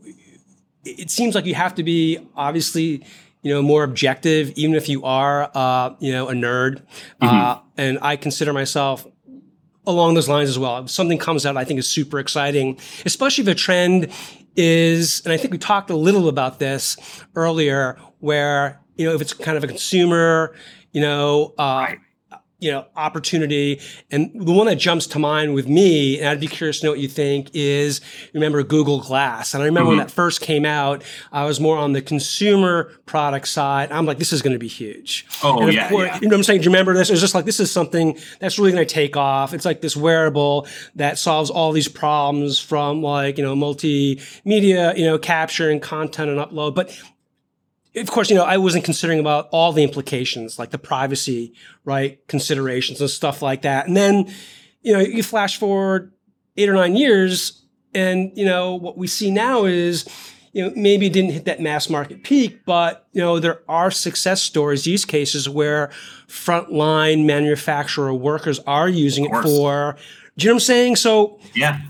it 0.84 1.10
seems 1.10 1.34
like 1.34 1.46
you 1.46 1.54
have 1.54 1.74
to 1.76 1.82
be 1.82 2.18
obviously 2.36 3.04
you 3.46 3.54
know, 3.54 3.62
more 3.62 3.84
objective, 3.84 4.50
even 4.56 4.74
if 4.74 4.88
you 4.88 5.04
are, 5.04 5.48
uh, 5.54 5.94
you 6.00 6.10
know, 6.10 6.28
a 6.28 6.32
nerd. 6.32 6.82
Mm-hmm. 7.22 7.28
Uh, 7.28 7.60
and 7.76 7.96
I 8.02 8.16
consider 8.16 8.52
myself 8.52 9.06
along 9.86 10.14
those 10.14 10.28
lines 10.28 10.48
as 10.48 10.58
well. 10.58 10.78
If 10.78 10.90
something 10.90 11.16
comes 11.16 11.46
out 11.46 11.56
I 11.56 11.62
think 11.62 11.78
is 11.78 11.86
super 11.86 12.18
exciting, 12.18 12.76
especially 13.04 13.42
if 13.42 13.48
a 13.48 13.54
trend 13.54 14.10
is, 14.56 15.22
and 15.24 15.32
I 15.32 15.36
think 15.36 15.52
we 15.52 15.58
talked 15.58 15.90
a 15.90 15.96
little 15.96 16.28
about 16.28 16.58
this 16.58 16.96
earlier, 17.36 17.96
where, 18.18 18.80
you 18.96 19.06
know, 19.06 19.14
if 19.14 19.20
it's 19.20 19.32
kind 19.32 19.56
of 19.56 19.62
a 19.62 19.68
consumer, 19.68 20.52
you 20.90 21.00
know, 21.00 21.54
uh, 21.56 21.94
you 22.58 22.70
know 22.70 22.86
opportunity. 22.96 23.80
And 24.10 24.30
the 24.34 24.52
one 24.52 24.66
that 24.66 24.76
jumps 24.76 25.06
to 25.08 25.18
mind 25.18 25.54
with 25.54 25.68
me 25.68 26.18
and 26.18 26.28
i'd 26.28 26.40
be 26.40 26.46
curious 26.46 26.80
to 26.80 26.86
know 26.86 26.92
what 26.92 27.00
you 27.00 27.08
think 27.08 27.50
is 27.54 28.00
remember 28.32 28.62
google 28.62 29.00
glass? 29.00 29.54
And 29.54 29.62
i 29.62 29.66
remember 29.66 29.90
mm-hmm. 29.90 29.98
when 29.98 30.06
that 30.06 30.10
first 30.10 30.40
came 30.40 30.64
out 30.64 31.02
i 31.32 31.44
was 31.44 31.60
more 31.60 31.76
on 31.76 31.92
the 31.92 32.02
consumer 32.02 32.92
product 33.06 33.48
side. 33.48 33.92
I'm 33.92 34.06
like 34.06 34.18
this 34.18 34.32
is 34.32 34.42
going 34.42 34.52
to 34.52 34.58
be 34.58 34.68
huge. 34.68 35.26
Oh 35.42 35.66
yeah, 35.68 35.88
course, 35.88 36.08
yeah, 36.08 36.14
you 36.16 36.28
know 36.28 36.34
what 36.34 36.40
i'm 36.40 36.44
saying? 36.44 36.60
Do 36.60 36.64
you 36.64 36.70
remember 36.70 36.94
this? 36.94 37.10
It's 37.10 37.20
just 37.20 37.34
like 37.34 37.44
this 37.44 37.60
is 37.60 37.70
something 37.70 38.18
that's 38.40 38.58
really 38.58 38.72
going 38.72 38.86
to 38.86 38.94
take 38.94 39.16
off. 39.16 39.54
It's 39.54 39.64
like 39.64 39.80
this 39.80 39.96
wearable 39.96 40.66
that 40.94 41.18
solves 41.18 41.50
all 41.50 41.72
these 41.72 41.88
problems 41.88 42.58
from 42.58 43.02
like 43.02 43.38
you 43.38 43.44
know 43.44 43.54
multimedia 43.54 44.96
you 44.96 45.04
know 45.04 45.18
capturing 45.18 45.80
content 45.80 46.30
and 46.30 46.38
upload. 46.38 46.74
But 46.74 46.96
of 47.96 48.10
course, 48.10 48.28
you 48.28 48.36
know, 48.36 48.44
I 48.44 48.58
wasn't 48.58 48.84
considering 48.84 49.18
about 49.18 49.48
all 49.52 49.72
the 49.72 49.82
implications, 49.82 50.58
like 50.58 50.70
the 50.70 50.78
privacy, 50.78 51.54
right, 51.84 52.24
considerations 52.28 53.00
and 53.00 53.08
stuff 53.08 53.40
like 53.42 53.62
that. 53.62 53.86
And 53.86 53.96
then, 53.96 54.32
you 54.82 54.92
know, 54.92 55.00
you 55.00 55.22
flash 55.22 55.58
forward 55.58 56.12
eight 56.56 56.68
or 56.68 56.74
nine 56.74 56.96
years, 56.96 57.62
and 57.94 58.36
you 58.36 58.44
know 58.44 58.74
what 58.74 58.98
we 58.98 59.06
see 59.06 59.30
now 59.30 59.64
is, 59.64 60.06
you 60.52 60.64
know, 60.64 60.72
maybe 60.76 61.06
it 61.06 61.12
didn't 61.12 61.30
hit 61.30 61.46
that 61.46 61.60
mass 61.60 61.88
market 61.88 62.22
peak, 62.22 62.64
but 62.66 63.06
you 63.12 63.22
know, 63.22 63.40
there 63.40 63.62
are 63.68 63.90
success 63.90 64.42
stories, 64.42 64.86
use 64.86 65.04
cases 65.04 65.48
where 65.48 65.90
frontline 66.28 67.24
manufacturer 67.24 68.12
workers 68.12 68.58
are 68.66 68.88
using 68.88 69.24
it 69.24 69.42
for. 69.42 69.96
Do 70.36 70.44
you 70.44 70.50
know 70.50 70.54
what 70.54 70.56
I'm 70.56 70.60
saying? 70.60 70.96
So 70.96 71.38
yeah, 71.54 71.80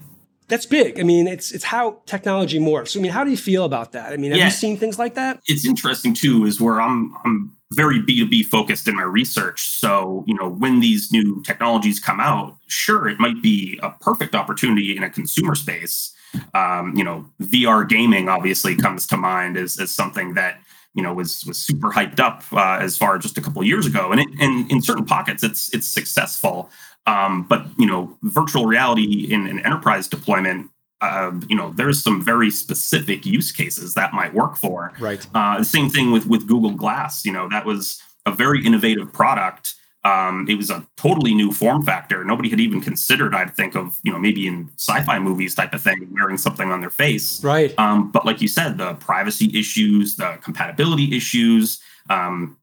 that's 0.48 0.66
big. 0.66 1.00
I 1.00 1.02
mean, 1.02 1.26
it's 1.26 1.52
it's 1.52 1.64
how 1.64 2.00
technology 2.06 2.58
morphs. 2.58 2.96
I 2.96 3.00
mean, 3.00 3.12
how 3.12 3.24
do 3.24 3.30
you 3.30 3.36
feel 3.36 3.64
about 3.64 3.92
that? 3.92 4.12
I 4.12 4.16
mean, 4.16 4.30
have 4.30 4.38
yeah. 4.38 4.46
you 4.46 4.50
seen 4.50 4.76
things 4.76 4.98
like 4.98 5.14
that? 5.14 5.40
It's 5.46 5.66
interesting 5.66 6.14
too, 6.14 6.44
is 6.44 6.60
where 6.60 6.80
I'm 6.80 7.14
I'm 7.24 7.56
very 7.72 8.00
B2B 8.00 8.44
focused 8.44 8.86
in 8.86 8.94
my 8.94 9.02
research. 9.02 9.78
So, 9.80 10.24
you 10.26 10.34
know, 10.34 10.48
when 10.48 10.80
these 10.80 11.10
new 11.10 11.42
technologies 11.42 11.98
come 11.98 12.20
out, 12.20 12.56
sure, 12.68 13.08
it 13.08 13.18
might 13.18 13.42
be 13.42 13.78
a 13.82 13.90
perfect 13.90 14.34
opportunity 14.36 14.96
in 14.96 15.02
a 15.02 15.10
consumer 15.10 15.56
space. 15.56 16.12
Um, 16.54 16.94
you 16.96 17.02
know, 17.02 17.26
VR 17.42 17.88
gaming 17.88 18.28
obviously 18.28 18.76
comes 18.76 19.06
to 19.08 19.16
mind 19.16 19.56
as, 19.56 19.80
as 19.80 19.90
something 19.90 20.34
that 20.34 20.60
you 20.94 21.02
know 21.02 21.12
was 21.12 21.44
was 21.44 21.58
super 21.58 21.90
hyped 21.90 22.20
up 22.20 22.42
uh, 22.52 22.78
as 22.80 22.96
far 22.96 23.16
as 23.16 23.22
just 23.22 23.38
a 23.38 23.40
couple 23.40 23.60
of 23.60 23.68
years 23.68 23.86
ago, 23.86 24.12
and 24.12 24.20
it, 24.20 24.28
and 24.40 24.70
in 24.70 24.80
certain 24.80 25.04
pockets 25.04 25.42
it's 25.42 25.72
it's 25.74 25.86
successful. 25.86 26.70
Um, 27.06 27.44
but 27.44 27.66
you 27.78 27.86
know, 27.86 28.16
virtual 28.22 28.66
reality 28.66 29.32
in 29.32 29.46
an 29.46 29.60
enterprise 29.60 30.08
deployment, 30.08 30.70
uh, 31.00 31.32
you 31.48 31.56
know, 31.56 31.72
there's 31.76 32.02
some 32.02 32.24
very 32.24 32.50
specific 32.50 33.24
use 33.24 33.52
cases 33.52 33.94
that 33.94 34.12
might 34.12 34.34
work 34.34 34.56
for. 34.56 34.92
Right. 34.98 35.26
Uh, 35.34 35.58
the 35.58 35.64
same 35.64 35.88
thing 35.88 36.10
with 36.10 36.26
with 36.26 36.46
Google 36.46 36.72
Glass. 36.72 37.24
You 37.24 37.32
know, 37.32 37.48
that 37.50 37.64
was 37.64 38.02
a 38.24 38.32
very 38.32 38.64
innovative 38.64 39.12
product. 39.12 39.74
Um, 40.04 40.46
it 40.48 40.54
was 40.54 40.70
a 40.70 40.86
totally 40.96 41.34
new 41.34 41.50
form 41.50 41.82
factor. 41.82 42.24
Nobody 42.24 42.48
had 42.48 42.60
even 42.60 42.80
considered, 42.80 43.34
I'd 43.34 43.56
think 43.56 43.74
of, 43.74 43.98
you 44.04 44.12
know, 44.12 44.20
maybe 44.20 44.46
in 44.46 44.70
sci-fi 44.76 45.18
movies 45.18 45.52
type 45.56 45.74
of 45.74 45.82
thing, 45.82 46.08
wearing 46.12 46.38
something 46.38 46.70
on 46.70 46.80
their 46.80 46.90
face. 46.90 47.42
Right. 47.42 47.76
Um, 47.76 48.12
but 48.12 48.24
like 48.24 48.40
you 48.40 48.46
said, 48.46 48.78
the 48.78 48.94
privacy 48.94 49.50
issues, 49.58 50.14
the 50.14 50.38
compatibility 50.42 51.16
issues, 51.16 51.80
um, 52.08 52.56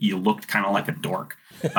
you 0.00 0.16
looked 0.16 0.48
kind 0.48 0.66
of 0.66 0.72
like 0.72 0.88
a 0.88 0.92
dork. 0.92 1.36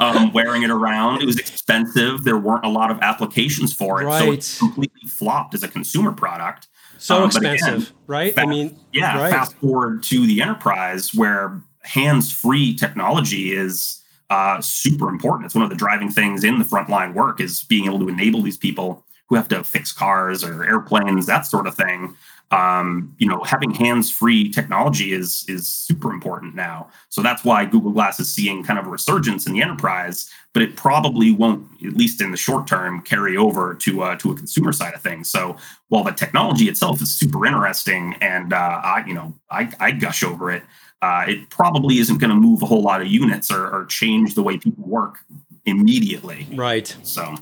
um, 0.00 0.32
wearing 0.32 0.64
it 0.64 0.70
around. 0.70 1.22
It 1.22 1.26
was 1.26 1.38
expensive. 1.38 2.24
There 2.24 2.36
weren't 2.36 2.64
a 2.64 2.68
lot 2.68 2.90
of 2.90 2.98
applications 3.00 3.72
for 3.72 4.02
it, 4.02 4.06
right. 4.06 4.18
so 4.18 4.32
it 4.32 4.56
completely 4.58 5.08
flopped 5.08 5.54
as 5.54 5.62
a 5.62 5.68
consumer 5.68 6.12
product. 6.12 6.66
So 6.98 7.18
um, 7.18 7.26
expensive, 7.26 7.68
again, 7.68 7.86
right? 8.08 8.34
Fast, 8.34 8.46
I 8.46 8.50
mean, 8.50 8.76
yeah. 8.92 9.16
Right. 9.16 9.30
Fast 9.30 9.54
forward 9.56 10.02
to 10.04 10.26
the 10.26 10.42
enterprise 10.42 11.14
where 11.14 11.62
hands-free 11.82 12.74
technology 12.74 13.52
is 13.52 14.02
uh, 14.30 14.60
super 14.60 15.08
important. 15.08 15.46
It's 15.46 15.54
one 15.54 15.64
of 15.64 15.70
the 15.70 15.76
driving 15.76 16.10
things 16.10 16.42
in 16.42 16.58
the 16.58 16.64
frontline 16.64 17.14
work 17.14 17.40
is 17.40 17.62
being 17.62 17.86
able 17.86 18.00
to 18.00 18.08
enable 18.08 18.42
these 18.42 18.58
people 18.58 19.04
who 19.28 19.36
have 19.36 19.48
to 19.48 19.62
fix 19.62 19.92
cars 19.92 20.42
or 20.42 20.64
airplanes, 20.64 21.26
that 21.26 21.46
sort 21.46 21.66
of 21.66 21.74
thing, 21.74 22.16
um, 22.50 23.14
you 23.18 23.28
know, 23.28 23.42
having 23.44 23.72
hands-free 23.72 24.50
technology 24.50 25.12
is 25.12 25.44
is 25.48 25.68
super 25.68 26.10
important 26.10 26.54
now. 26.54 26.88
So 27.10 27.22
that's 27.22 27.44
why 27.44 27.66
Google 27.66 27.92
Glass 27.92 28.18
is 28.20 28.32
seeing 28.32 28.64
kind 28.64 28.78
of 28.78 28.86
a 28.86 28.90
resurgence 28.90 29.46
in 29.46 29.52
the 29.52 29.60
enterprise, 29.60 30.30
but 30.54 30.62
it 30.62 30.74
probably 30.74 31.30
won't, 31.30 31.66
at 31.84 31.92
least 31.92 32.22
in 32.22 32.30
the 32.30 32.38
short 32.38 32.66
term, 32.66 33.02
carry 33.02 33.36
over 33.36 33.74
to 33.74 34.02
uh, 34.02 34.16
to 34.16 34.32
a 34.32 34.34
consumer 34.34 34.72
side 34.72 34.94
of 34.94 35.02
things. 35.02 35.28
So 35.28 35.56
while 35.88 36.04
the 36.04 36.12
technology 36.12 36.68
itself 36.68 37.02
is 37.02 37.10
super 37.14 37.44
interesting, 37.44 38.14
and 38.22 38.52
uh, 38.52 38.80
I, 38.82 39.04
you 39.06 39.14
know, 39.14 39.34
I, 39.50 39.70
I 39.78 39.90
gush 39.90 40.22
over 40.22 40.50
it, 40.50 40.62
uh, 41.02 41.24
it 41.28 41.50
probably 41.50 41.98
isn't 41.98 42.18
going 42.18 42.30
to 42.30 42.36
move 42.36 42.62
a 42.62 42.66
whole 42.66 42.82
lot 42.82 43.02
of 43.02 43.08
units 43.08 43.50
or, 43.50 43.68
or 43.68 43.84
change 43.86 44.34
the 44.34 44.42
way 44.42 44.56
people 44.58 44.84
work 44.86 45.18
immediately. 45.66 46.48
Right. 46.54 46.96
So 47.02 47.34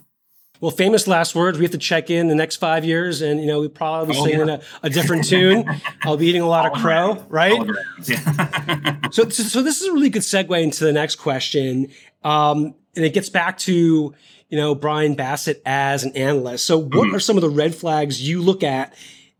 well, 0.61 0.71
famous 0.71 1.07
last 1.07 1.35
words. 1.35 1.59
We 1.59 1.65
have 1.65 1.73
to 1.73 1.79
check 1.79 2.11
in 2.11 2.29
the 2.29 2.35
next 2.35 2.57
five 2.57 2.85
years, 2.85 3.23
and 3.23 3.41
you 3.41 3.47
know 3.47 3.61
we 3.61 3.69
probably 3.69 4.17
oh, 4.17 4.25
singing 4.25 4.49
yeah. 4.49 4.61
a, 4.83 4.87
a, 4.87 4.91
different 4.91 5.25
tune. 5.25 5.65
I'll 6.03 6.17
be 6.17 6.27
eating 6.27 6.43
a 6.43 6.49
lot 6.49 6.67
of 6.67 6.81
crow, 6.81 7.25
right? 7.29 7.61
Yeah. 8.05 9.11
so, 9.11 9.29
so 9.29 9.63
this 9.63 9.81
is 9.81 9.89
a 9.89 9.93
really 9.93 10.11
good 10.11 10.23
segue 10.23 10.63
into 10.63 10.85
the 10.85 10.93
next 10.93 11.17
question, 11.17 11.89
um, 12.25 12.75
and 12.95 13.05
it 13.05 13.13
gets 13.13 13.29
back 13.29 13.59
to 13.59 14.15
you 14.49 14.59
know 14.59 14.75
Bryan 14.75 15.15
Bassett 15.15 15.63
as 15.67 16.05
an 16.05 16.17
analyst. 16.17 16.65
So, 16.65 16.79
what 16.79 16.91
mm-hmm. 16.91 17.15
are 17.15 17.21
some 17.21 17.37
of 17.37 17.43
the 17.43 17.51
red 17.51 17.75
flags 17.75 18.27
you 18.27 18.41
look 18.41 18.63
at 18.63 18.95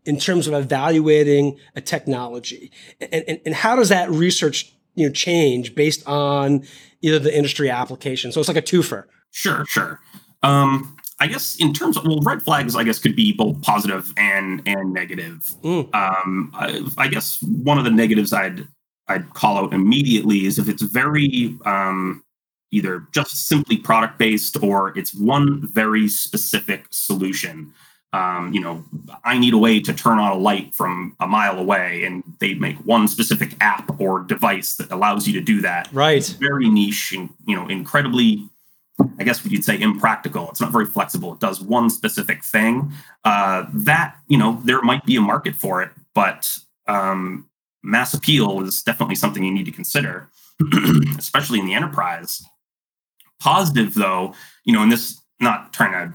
in 0.05 0.17
terms 0.17 0.47
of 0.47 0.53
evaluating 0.53 1.57
a 1.75 1.81
technology, 1.81 2.71
and, 3.01 3.23
and, 3.27 3.39
and 3.45 3.55
how 3.55 3.75
does 3.75 3.89
that 3.89 4.09
research 4.09 4.73
you 4.95 5.07
know 5.07 5.13
change 5.13 5.75
based 5.75 6.05
on 6.07 6.63
either 7.01 7.19
the 7.19 7.35
industry 7.35 7.69
application? 7.69 8.31
So 8.31 8.39
it's 8.39 8.47
like 8.47 8.57
a 8.57 8.61
twofer. 8.61 9.05
Sure, 9.31 9.65
sure. 9.67 9.99
Um, 10.43 10.96
I 11.19 11.27
guess 11.27 11.55
in 11.55 11.73
terms 11.73 11.97
of 11.97 12.05
well, 12.05 12.21
red 12.21 12.43
flags, 12.43 12.75
I 12.75 12.83
guess 12.83 12.99
could 12.99 13.15
be 13.15 13.33
both 13.33 13.61
positive 13.61 14.13
and 14.17 14.61
and 14.67 14.93
negative. 14.93 15.51
Mm. 15.63 15.93
Um, 15.95 16.51
I, 16.53 16.83
I, 16.97 17.07
guess 17.07 17.41
one 17.41 17.79
of 17.79 17.85
the 17.85 17.91
negatives 17.91 18.33
I'd 18.33 18.67
I'd 19.07 19.33
call 19.33 19.57
out 19.57 19.73
immediately 19.73 20.45
is 20.45 20.59
if 20.59 20.69
it's 20.69 20.83
very 20.83 21.57
um, 21.65 22.23
either 22.71 23.07
just 23.13 23.47
simply 23.47 23.77
product 23.77 24.19
based 24.19 24.61
or 24.61 24.97
it's 24.97 25.13
one 25.15 25.65
very 25.67 26.07
specific 26.07 26.85
solution. 26.91 27.73
Um, 28.13 28.53
you 28.53 28.61
know, 28.61 28.85
I 29.25 29.37
need 29.37 29.53
a 29.53 29.57
way 29.57 29.81
to 29.81 29.93
turn 29.93 30.17
on 30.17 30.31
a 30.31 30.35
light 30.35 30.73
from 30.73 31.15
a 31.19 31.27
mile 31.27 31.59
away, 31.59 32.03
and 32.03 32.23
they 32.39 32.53
make 32.53 32.77
one 32.77 33.07
specific 33.07 33.55
app 33.59 33.99
or 33.99 34.21
device 34.21 34.75
that 34.75 34.91
allows 34.91 35.27
you 35.27 35.33
to 35.33 35.41
do 35.41 35.61
that. 35.61 35.89
Right. 35.91 36.17
It's 36.17 36.29
very 36.29 36.69
niche 36.69 37.13
and 37.13 37.29
you 37.45 37.55
know 37.55 37.67
incredibly 37.67 38.47
I 39.19 39.23
guess 39.23 39.43
what 39.43 39.51
you'd 39.51 39.65
say 39.65 39.79
impractical. 39.79 40.49
It's 40.49 40.61
not 40.61 40.71
very 40.71 40.85
flexible. 40.85 41.33
It 41.33 41.39
does 41.39 41.61
one 41.61 41.89
specific 41.89 42.43
thing. 42.43 42.91
Uh, 43.23 43.65
that 43.73 44.15
you 44.27 44.37
know 44.37 44.61
there 44.63 44.81
might 44.81 45.05
be 45.05 45.15
a 45.15 45.21
market 45.21 45.55
for 45.55 45.81
it, 45.81 45.91
but 46.13 46.57
um, 46.87 47.47
mass 47.83 48.13
appeal 48.13 48.61
is 48.61 48.83
definitely 48.83 49.15
something 49.15 49.43
you 49.43 49.51
need 49.53 49.65
to 49.65 49.71
consider, 49.71 50.29
especially 51.17 51.59
in 51.59 51.65
the 51.65 51.73
enterprise. 51.73 52.43
Positive 53.39 53.93
though, 53.93 54.33
you 54.65 54.73
know, 54.73 54.81
and 54.81 54.91
this 54.91 55.21
not 55.39 55.73
trying 55.73 55.91
to 55.91 56.13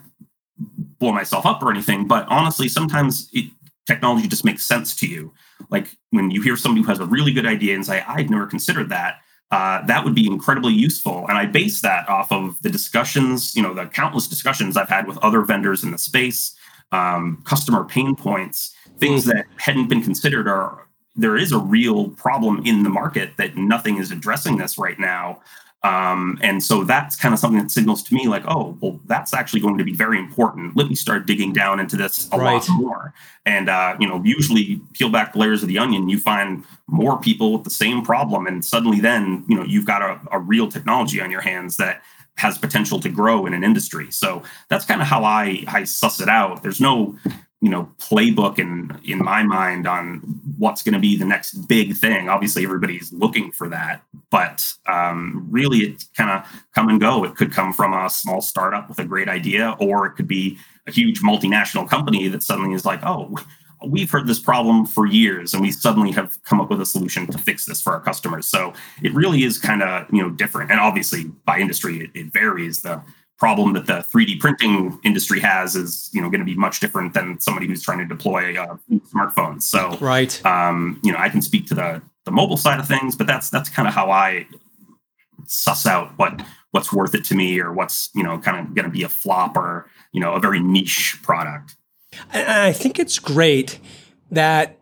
blow 0.98 1.12
myself 1.12 1.46
up 1.46 1.62
or 1.62 1.70
anything, 1.70 2.06
but 2.06 2.26
honestly, 2.28 2.68
sometimes 2.68 3.28
it, 3.32 3.50
technology 3.86 4.26
just 4.26 4.44
makes 4.44 4.64
sense 4.64 4.94
to 4.96 5.06
you. 5.06 5.32
Like 5.70 5.96
when 6.10 6.30
you 6.30 6.42
hear 6.42 6.56
somebody 6.56 6.82
who 6.82 6.88
has 6.88 7.00
a 7.00 7.06
really 7.06 7.32
good 7.32 7.46
idea 7.46 7.74
and 7.74 7.86
say, 7.86 8.02
"I've 8.06 8.30
never 8.30 8.46
considered 8.46 8.88
that." 8.90 9.21
Uh, 9.52 9.84
that 9.84 10.02
would 10.02 10.14
be 10.14 10.26
incredibly 10.26 10.72
useful. 10.72 11.26
And 11.28 11.36
I 11.36 11.44
base 11.44 11.82
that 11.82 12.08
off 12.08 12.32
of 12.32 12.60
the 12.62 12.70
discussions, 12.70 13.54
you 13.54 13.62
know, 13.62 13.74
the 13.74 13.84
countless 13.84 14.26
discussions 14.26 14.78
I've 14.78 14.88
had 14.88 15.06
with 15.06 15.18
other 15.18 15.42
vendors 15.42 15.84
in 15.84 15.90
the 15.90 15.98
space, 15.98 16.56
um, 16.90 17.42
customer 17.44 17.84
pain 17.84 18.16
points, 18.16 18.74
things 18.98 19.26
that 19.26 19.44
hadn't 19.58 19.88
been 19.88 20.02
considered 20.02 20.48
are 20.48 20.88
there 21.14 21.36
is 21.36 21.52
a 21.52 21.58
real 21.58 22.08
problem 22.10 22.62
in 22.64 22.82
the 22.82 22.88
market 22.88 23.36
that 23.36 23.54
nothing 23.54 23.98
is 23.98 24.10
addressing 24.10 24.56
this 24.56 24.78
right 24.78 24.98
now. 24.98 25.42
Um, 25.84 26.38
and 26.42 26.62
so 26.62 26.84
that's 26.84 27.16
kind 27.16 27.34
of 27.34 27.40
something 27.40 27.60
that 27.60 27.70
signals 27.70 28.04
to 28.04 28.14
me 28.14 28.28
like, 28.28 28.44
oh, 28.46 28.76
well, 28.80 29.00
that's 29.06 29.34
actually 29.34 29.60
going 29.60 29.78
to 29.78 29.84
be 29.84 29.92
very 29.92 30.18
important. 30.18 30.76
Let 30.76 30.88
me 30.88 30.94
start 30.94 31.26
digging 31.26 31.52
down 31.52 31.80
into 31.80 31.96
this 31.96 32.28
a 32.30 32.38
right. 32.38 32.54
lot 32.54 32.68
more. 32.70 33.14
And, 33.46 33.68
uh, 33.68 33.96
you 33.98 34.06
know, 34.06 34.22
usually 34.24 34.80
peel 34.92 35.10
back 35.10 35.32
the 35.32 35.40
layers 35.40 35.62
of 35.62 35.68
the 35.68 35.78
onion, 35.78 36.08
you 36.08 36.18
find 36.18 36.64
more 36.86 37.18
people 37.18 37.52
with 37.52 37.64
the 37.64 37.70
same 37.70 38.02
problem. 38.04 38.46
And 38.46 38.64
suddenly 38.64 39.00
then, 39.00 39.44
you 39.48 39.56
know, 39.56 39.64
you've 39.64 39.86
got 39.86 40.02
a, 40.02 40.20
a 40.30 40.38
real 40.38 40.70
technology 40.70 41.20
on 41.20 41.32
your 41.32 41.40
hands 41.40 41.76
that 41.78 42.02
has 42.36 42.58
potential 42.58 43.00
to 43.00 43.08
grow 43.08 43.44
in 43.46 43.52
an 43.52 43.64
industry. 43.64 44.10
So 44.10 44.42
that's 44.68 44.84
kind 44.84 45.02
of 45.02 45.08
how 45.08 45.24
I, 45.24 45.64
I 45.66 45.84
suss 45.84 46.20
it 46.20 46.28
out. 46.28 46.62
There's 46.62 46.80
no 46.80 47.16
you 47.62 47.70
know 47.70 47.88
playbook 47.98 48.58
in 48.58 48.90
in 49.04 49.18
my 49.18 49.42
mind 49.42 49.86
on 49.86 50.18
what's 50.58 50.82
going 50.82 50.92
to 50.92 50.98
be 50.98 51.16
the 51.16 51.24
next 51.24 51.54
big 51.68 51.96
thing. 51.96 52.28
Obviously 52.28 52.64
everybody's 52.64 53.12
looking 53.12 53.52
for 53.52 53.68
that 53.68 54.02
but 54.30 54.64
um, 54.88 55.46
really 55.50 55.78
it 55.78 56.04
kind 56.16 56.30
of 56.30 56.64
come 56.74 56.88
and 56.88 57.00
go. 57.00 57.24
It 57.24 57.36
could 57.36 57.52
come 57.52 57.72
from 57.72 57.94
a 57.94 58.10
small 58.10 58.40
startup 58.40 58.88
with 58.88 58.98
a 58.98 59.04
great 59.04 59.28
idea 59.28 59.76
or 59.78 60.06
it 60.06 60.12
could 60.12 60.26
be 60.26 60.58
a 60.88 60.90
huge 60.90 61.20
multinational 61.20 61.88
company 61.88 62.26
that 62.28 62.42
suddenly 62.42 62.74
is 62.74 62.84
like 62.84 63.00
oh 63.04 63.36
we've 63.86 64.10
heard 64.10 64.26
this 64.26 64.38
problem 64.38 64.86
for 64.86 65.06
years 65.06 65.54
and 65.54 65.62
we 65.62 65.70
suddenly 65.70 66.10
have 66.12 66.38
come 66.44 66.60
up 66.60 66.70
with 66.70 66.80
a 66.80 66.86
solution 66.86 67.26
to 67.26 67.38
fix 67.38 67.64
this 67.64 67.82
for 67.82 67.92
our 67.92 68.00
customers. 68.00 68.46
So 68.46 68.72
it 69.02 69.12
really 69.14 69.44
is 69.44 69.58
kind 69.58 69.82
of 69.82 70.06
you 70.12 70.22
know 70.22 70.30
different. 70.30 70.70
And 70.70 70.80
obviously 70.80 71.24
by 71.44 71.58
industry 71.58 72.00
it, 72.00 72.10
it, 72.14 72.32
varies. 72.32 72.82
The 72.82 73.02
problem 73.42 73.72
that 73.72 73.86
the 73.86 73.98
3d 74.12 74.38
printing 74.38 74.76
industry 75.02 75.40
has 75.40 75.74
is 75.82 76.10
you 76.14 76.20
know 76.22 76.28
going 76.32 76.44
to 76.46 76.50
be 76.54 76.58
much 76.66 76.76
different 76.84 77.10
than 77.16 77.26
somebody 77.40 77.66
who's 77.66 77.82
trying 77.82 77.98
to 77.98 78.08
deploy 78.16 78.44
uh, 78.62 78.76
smartphones. 79.12 79.62
So 79.62 79.96
right. 80.00 80.34
um, 80.46 81.00
you 81.02 81.10
know 81.12 81.18
i 81.26 81.28
can 81.28 81.42
speak 81.42 81.66
to 81.70 81.74
the 81.74 81.88
the 82.24 82.30
mobile 82.30 82.56
side 82.56 82.78
of 82.78 82.86
things 82.86 83.16
but 83.16 83.26
that's 83.26 83.50
that's 83.50 83.68
kind 83.76 83.88
of 83.88 83.94
how 83.94 84.10
i 84.10 84.46
suss 85.46 85.86
out 85.86 86.06
what 86.18 86.40
what's 86.72 86.92
worth 86.92 87.14
it 87.14 87.24
to 87.24 87.34
me 87.34 87.60
or 87.60 87.72
what's 87.72 88.10
you 88.14 88.22
know 88.22 88.38
kind 88.38 88.56
of 88.58 88.74
going 88.74 88.84
to 88.84 88.90
be 88.90 89.02
a 89.02 89.08
flop 89.08 89.56
or 89.56 89.86
you 90.12 90.20
know 90.20 90.32
a 90.34 90.40
very 90.40 90.60
niche 90.60 91.18
product. 91.22 91.76
And 92.32 92.48
I 92.48 92.72
think 92.72 92.98
it's 92.98 93.18
great 93.18 93.78
that, 94.30 94.78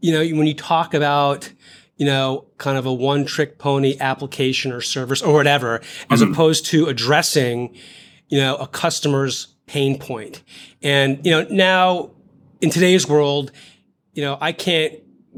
you 0.00 0.12
know, 0.12 0.20
when 0.36 0.46
you 0.46 0.54
talk 0.54 0.94
about, 0.94 1.50
you 1.96 2.06
know, 2.06 2.44
kind 2.58 2.76
of 2.76 2.86
a 2.86 2.92
one 2.92 3.24
trick 3.24 3.58
pony 3.58 3.96
application 4.00 4.72
or 4.72 4.80
service 4.80 5.22
or 5.22 5.32
whatever, 5.32 5.80
as 6.10 6.20
mm-hmm. 6.20 6.32
opposed 6.32 6.66
to 6.66 6.86
addressing, 6.86 7.74
you 8.28 8.38
know, 8.38 8.56
a 8.56 8.66
customer's 8.66 9.48
pain 9.66 9.98
point. 9.98 10.42
And, 10.82 11.24
you 11.24 11.32
know, 11.32 11.46
now 11.50 12.10
in 12.60 12.70
today's 12.70 13.08
world, 13.08 13.52
you 14.12 14.22
know, 14.22 14.38
I 14.40 14.52
can't 14.52 14.94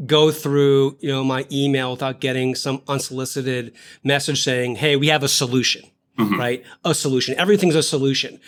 go 0.06 0.30
through, 0.30 0.96
you 1.00 1.08
know, 1.08 1.24
my 1.24 1.46
email 1.50 1.92
without 1.92 2.20
getting 2.20 2.54
some 2.54 2.82
unsolicited 2.88 3.72
message 4.04 4.42
saying, 4.42 4.76
Hey, 4.76 4.96
we 4.96 5.08
have 5.08 5.22
a 5.22 5.28
solution, 5.28 5.82
mm-hmm. 6.18 6.38
right? 6.38 6.64
A 6.84 6.94
solution. 6.94 7.34
Everything's 7.38 7.74
a 7.74 7.82
solution 7.82 8.40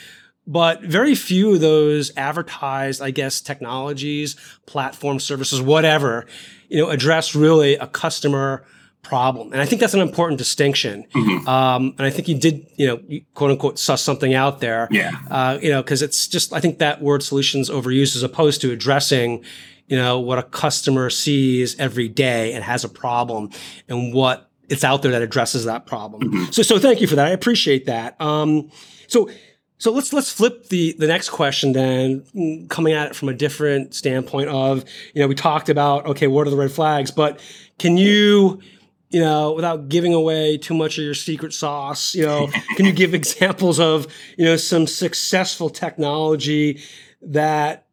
but 0.49 0.83
very 0.83 1.15
few 1.15 1.55
of 1.55 1.61
those 1.61 2.11
advertised, 2.17 3.03
I 3.03 3.11
guess, 3.11 3.43
technologies, 3.43 4.35
platform 4.65 5.21
services, 5.21 5.61
whatever, 5.61 6.27
you 6.71 6.79
know, 6.79 6.89
address 6.89 7.35
really 7.35 7.75
a 7.75 7.87
customer 7.87 8.65
problem. 9.03 9.53
And 9.53 9.61
I 9.61 9.67
think 9.67 9.81
that's 9.81 9.93
an 9.93 10.01
important 10.01 10.39
distinction. 10.39 11.05
Mm-hmm. 11.15 11.47
Um, 11.47 11.95
and 11.99 12.07
I 12.07 12.11
think 12.11 12.29
you 12.29 12.39
did, 12.39 12.67
you 12.77 12.87
know, 12.87 13.21
quote 13.35 13.51
unquote, 13.51 13.79
suss 13.79 14.03
something 14.03 14.33
out 14.33 14.61
there. 14.61 14.89
Yeah. 14.91 15.13
Uh, 15.31 15.59
you 15.61 15.69
know, 15.69 15.83
because 15.83 16.01
it's 16.01 16.27
just, 16.27 16.55
I 16.55 16.61
think 16.61 16.79
that 16.79 17.03
word 17.03 17.23
solutions 17.23 17.69
overused 17.69 18.17
as 18.17 18.23
opposed 18.23 18.63
to 18.63 18.73
addressing, 18.73 19.45
you 19.87 19.99
know, 19.99 20.19
what 20.19 20.39
a 20.39 20.43
customer 20.43 21.11
sees 21.11 21.79
every 21.79 22.09
day 22.09 22.55
and 22.55 22.65
has 22.65 22.85
a 22.85 22.89
problem 22.89 23.51
and 23.87 24.15
what 24.15 24.51
it's 24.71 24.85
out 24.85 25.03
there 25.03 25.13
that 25.13 25.23
addresses 25.23 25.67
that 25.67 25.85
problem. 25.87 26.23
Mm-hmm. 26.23 26.53
So, 26.53 26.63
so 26.63 26.79
thank 26.79 27.03
you 27.03 27.07
for 27.07 27.17
that. 27.17 27.27
I 27.27 27.31
appreciate 27.31 27.85
that. 27.87 28.19
Um, 28.19 28.71
so, 29.07 29.31
so 29.79 29.93
let's 29.93 30.13
let's 30.13 30.33
flip 30.33 30.69
the 30.69 30.93
the 30.99 31.07
next 31.07 31.31
question 31.31 31.73
then, 31.73 32.67
coming 32.69 32.93
at 32.93 33.09
it 33.09 33.17
from 33.17 33.29
a 33.29 33.35
different 33.35 33.95
standpoint 33.95 34.49
of 34.49 34.85
you 35.15 35.23
know 35.23 35.29
we 35.29 35.37
talked 35.37 35.69
about 35.69 36.05
okay 36.07 36.27
what 36.27 36.47
are 36.47 36.51
the 36.51 36.57
red 36.57 36.73
flags, 36.73 37.13
but 37.13 37.41
can 37.79 37.97
you 37.97 38.61
you 39.09 39.21
know 39.21 39.53
without 39.53 39.89
giving 39.89 40.15
away 40.15 40.59
too 40.59 40.75
much 40.75 40.99
of 40.99 41.05
your 41.05 41.15
secret 41.15 41.53
sauce, 41.53 42.15
you 42.15 42.27
know 42.27 42.49
can 42.77 42.87
you 42.87 42.93
give 42.93 43.15
examples 43.15 43.79
of 43.79 44.09
you 44.37 44.45
know 44.45 44.57
some 44.57 44.87
successful 44.87 45.71
technology 45.71 46.83
that 47.23 47.87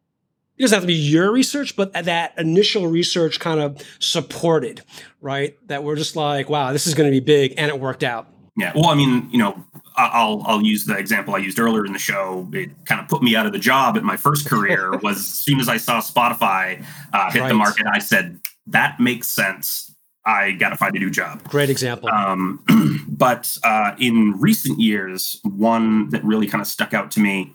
it 0.58 0.62
doesn't 0.62 0.76
have 0.76 0.82
to 0.82 0.88
be 0.88 0.94
your 0.94 1.30
research, 1.30 1.76
but 1.76 1.92
that 1.92 2.32
initial 2.38 2.88
research 2.88 3.38
kind 3.38 3.60
of 3.60 3.80
supported, 3.98 4.82
right? 5.20 5.54
That 5.68 5.84
we're 5.84 5.96
just 5.96 6.16
like, 6.16 6.48
wow, 6.48 6.72
this 6.72 6.86
is 6.86 6.94
going 6.94 7.08
to 7.08 7.10
be 7.10 7.20
big, 7.20 7.54
and 7.58 7.68
it 7.68 7.78
worked 7.78 8.02
out. 8.02 8.26
Yeah. 8.56 8.72
Well, 8.74 8.86
I 8.86 8.94
mean, 8.94 9.28
you 9.30 9.38
know, 9.38 9.62
I'll 9.96 10.42
I'll 10.46 10.62
use 10.62 10.84
the 10.84 10.96
example 10.96 11.34
I 11.34 11.38
used 11.38 11.58
earlier 11.58 11.84
in 11.86 11.92
the 11.92 11.98
show. 11.98 12.48
It 12.52 12.70
kind 12.84 13.00
of 13.00 13.08
put 13.08 13.22
me 13.22 13.36
out 13.36 13.46
of 13.46 13.52
the 13.52 13.58
job 13.58 13.96
at 13.96 14.04
my 14.04 14.16
first 14.16 14.48
career. 14.48 14.96
was 15.02 15.18
as 15.18 15.26
soon 15.26 15.60
as 15.60 15.68
I 15.68 15.76
saw 15.76 16.00
Spotify 16.00 16.84
uh, 17.12 17.30
hit 17.30 17.40
right. 17.40 17.48
the 17.48 17.54
market, 17.54 17.86
I 17.86 17.98
said 17.98 18.40
that 18.68 19.00
makes 19.00 19.28
sense. 19.28 19.94
I 20.24 20.52
got 20.52 20.70
to 20.70 20.76
find 20.76 20.94
a 20.96 20.98
new 20.98 21.10
job. 21.10 21.44
Great 21.44 21.70
example. 21.70 22.08
Um, 22.08 23.04
but 23.08 23.56
uh, 23.62 23.92
in 23.98 24.34
recent 24.38 24.80
years, 24.80 25.40
one 25.44 26.10
that 26.10 26.24
really 26.24 26.48
kind 26.48 26.60
of 26.60 26.66
stuck 26.66 26.92
out 26.92 27.12
to 27.12 27.20
me, 27.20 27.54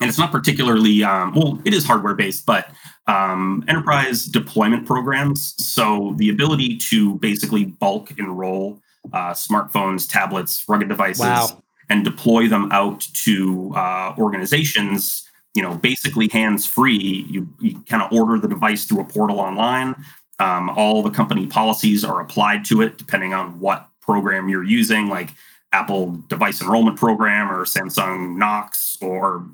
and 0.00 0.08
it's 0.08 0.18
not 0.18 0.32
particularly 0.32 1.04
um, 1.04 1.34
well, 1.34 1.60
it 1.64 1.74
is 1.74 1.84
hardware 1.84 2.14
based, 2.14 2.46
but 2.46 2.68
um, 3.06 3.64
enterprise 3.68 4.24
deployment 4.24 4.86
programs. 4.86 5.54
So 5.64 6.14
the 6.16 6.30
ability 6.30 6.78
to 6.90 7.16
basically 7.16 7.66
bulk 7.66 8.18
enroll 8.18 8.81
uh, 9.12 9.32
smartphones, 9.32 10.08
tablets, 10.08 10.64
rugged 10.68 10.88
devices, 10.88 11.20
wow. 11.20 11.62
and 11.90 12.04
deploy 12.04 12.48
them 12.48 12.70
out 12.72 13.00
to 13.24 13.72
uh, 13.74 14.14
organizations. 14.18 15.28
You 15.54 15.62
know, 15.62 15.74
basically 15.74 16.28
hands 16.28 16.64
free. 16.64 17.26
You, 17.28 17.46
you 17.60 17.80
kind 17.80 18.02
of 18.02 18.10
order 18.10 18.38
the 18.38 18.48
device 18.48 18.86
through 18.86 19.00
a 19.00 19.04
portal 19.04 19.38
online. 19.38 19.94
Um, 20.38 20.70
all 20.70 21.02
the 21.02 21.10
company 21.10 21.46
policies 21.46 22.04
are 22.04 22.20
applied 22.20 22.64
to 22.66 22.80
it 22.80 22.96
depending 22.96 23.34
on 23.34 23.60
what 23.60 23.88
program 24.00 24.48
you're 24.48 24.64
using, 24.64 25.08
like 25.08 25.30
Apple 25.72 26.22
Device 26.28 26.62
Enrollment 26.62 26.96
Program 26.96 27.50
or 27.50 27.64
Samsung 27.64 28.36
Knox 28.36 28.96
or 29.02 29.46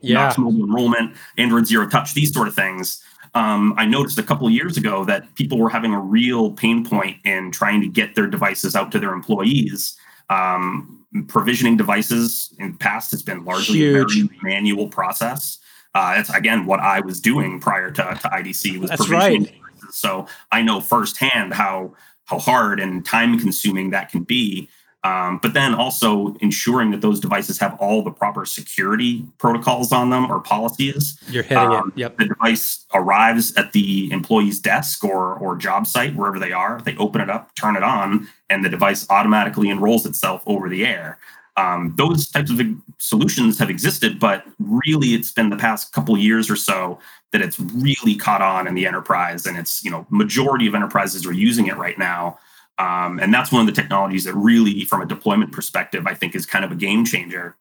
yeah. 0.00 0.14
Knox 0.14 0.38
Mobile 0.38 0.64
Enrollment, 0.64 1.16
Android 1.36 1.66
Zero 1.66 1.88
Touch, 1.88 2.14
these 2.14 2.32
sort 2.32 2.48
of 2.48 2.54
things 2.54 3.02
um, 3.38 3.72
I 3.76 3.86
noticed 3.86 4.18
a 4.18 4.24
couple 4.24 4.50
years 4.50 4.76
ago 4.76 5.04
that 5.04 5.32
people 5.36 5.58
were 5.58 5.70
having 5.70 5.94
a 5.94 6.00
real 6.00 6.50
pain 6.50 6.84
point 6.84 7.18
in 7.24 7.52
trying 7.52 7.80
to 7.82 7.86
get 7.86 8.16
their 8.16 8.26
devices 8.26 8.74
out 8.74 8.90
to 8.92 8.98
their 8.98 9.12
employees. 9.12 9.96
Um, 10.28 11.06
provisioning 11.28 11.76
devices 11.76 12.52
in 12.58 12.72
the 12.72 12.78
past 12.78 13.12
has 13.12 13.22
been 13.22 13.44
largely 13.44 13.78
Huge. 13.78 14.16
a 14.16 14.24
very 14.24 14.40
manual 14.42 14.88
process. 14.88 15.58
Uh, 15.94 16.16
that's 16.16 16.34
again 16.34 16.66
what 16.66 16.80
I 16.80 16.98
was 16.98 17.20
doing 17.20 17.60
prior 17.60 17.92
to, 17.92 18.02
to 18.02 18.28
IDC 18.28 18.80
was 18.80 18.90
that's 18.90 19.06
provisioning 19.06 19.44
right. 19.44 19.54
devices. 19.54 19.96
So 19.96 20.26
I 20.50 20.60
know 20.62 20.80
firsthand 20.80 21.54
how 21.54 21.94
how 22.24 22.40
hard 22.40 22.80
and 22.80 23.06
time 23.06 23.38
consuming 23.38 23.90
that 23.90 24.10
can 24.10 24.24
be. 24.24 24.68
Um, 25.04 25.38
but 25.40 25.54
then 25.54 25.74
also 25.74 26.34
ensuring 26.40 26.90
that 26.90 27.02
those 27.02 27.20
devices 27.20 27.58
have 27.60 27.76
all 27.78 28.02
the 28.02 28.10
proper 28.10 28.44
security 28.44 29.24
protocols 29.38 29.92
on 29.92 30.10
them 30.10 30.30
or 30.30 30.40
policies. 30.40 31.18
You're 31.28 31.44
hitting 31.44 31.58
um, 31.58 31.92
it. 31.94 32.00
Yep. 32.00 32.18
The 32.18 32.24
device 32.26 32.84
arrives 32.92 33.54
at 33.56 33.72
the 33.72 34.10
employee's 34.10 34.58
desk 34.58 35.04
or 35.04 35.34
or 35.34 35.56
job 35.56 35.86
site 35.86 36.16
wherever 36.16 36.40
they 36.40 36.50
are. 36.50 36.80
They 36.80 36.96
open 36.96 37.20
it 37.20 37.30
up, 37.30 37.54
turn 37.54 37.76
it 37.76 37.84
on, 37.84 38.28
and 38.50 38.64
the 38.64 38.68
device 38.68 39.06
automatically 39.08 39.70
enrolls 39.70 40.04
itself 40.04 40.42
over 40.46 40.68
the 40.68 40.84
air. 40.84 41.18
Um, 41.56 41.94
those 41.96 42.28
types 42.28 42.50
of 42.50 42.60
solutions 42.98 43.58
have 43.58 43.70
existed, 43.70 44.20
but 44.20 44.44
really, 44.58 45.14
it's 45.14 45.32
been 45.32 45.50
the 45.50 45.56
past 45.56 45.92
couple 45.92 46.16
years 46.16 46.50
or 46.50 46.56
so 46.56 46.98
that 47.32 47.40
it's 47.40 47.58
really 47.58 48.14
caught 48.14 48.42
on 48.42 48.66
in 48.66 48.74
the 48.74 48.86
enterprise, 48.86 49.46
and 49.46 49.56
it's 49.56 49.84
you 49.84 49.90
know 49.90 50.06
majority 50.10 50.66
of 50.66 50.74
enterprises 50.74 51.26
are 51.26 51.32
using 51.32 51.66
it 51.66 51.76
right 51.76 51.98
now. 51.98 52.38
Um, 52.78 53.18
and 53.18 53.34
that's 53.34 53.50
one 53.50 53.60
of 53.60 53.66
the 53.66 53.80
technologies 53.80 54.24
that 54.24 54.34
really, 54.34 54.84
from 54.84 55.02
a 55.02 55.06
deployment 55.06 55.52
perspective, 55.52 56.06
I 56.06 56.14
think 56.14 56.34
is 56.34 56.46
kind 56.46 56.64
of 56.64 56.70
a 56.70 56.76
game 56.76 57.04
changer. 57.04 57.56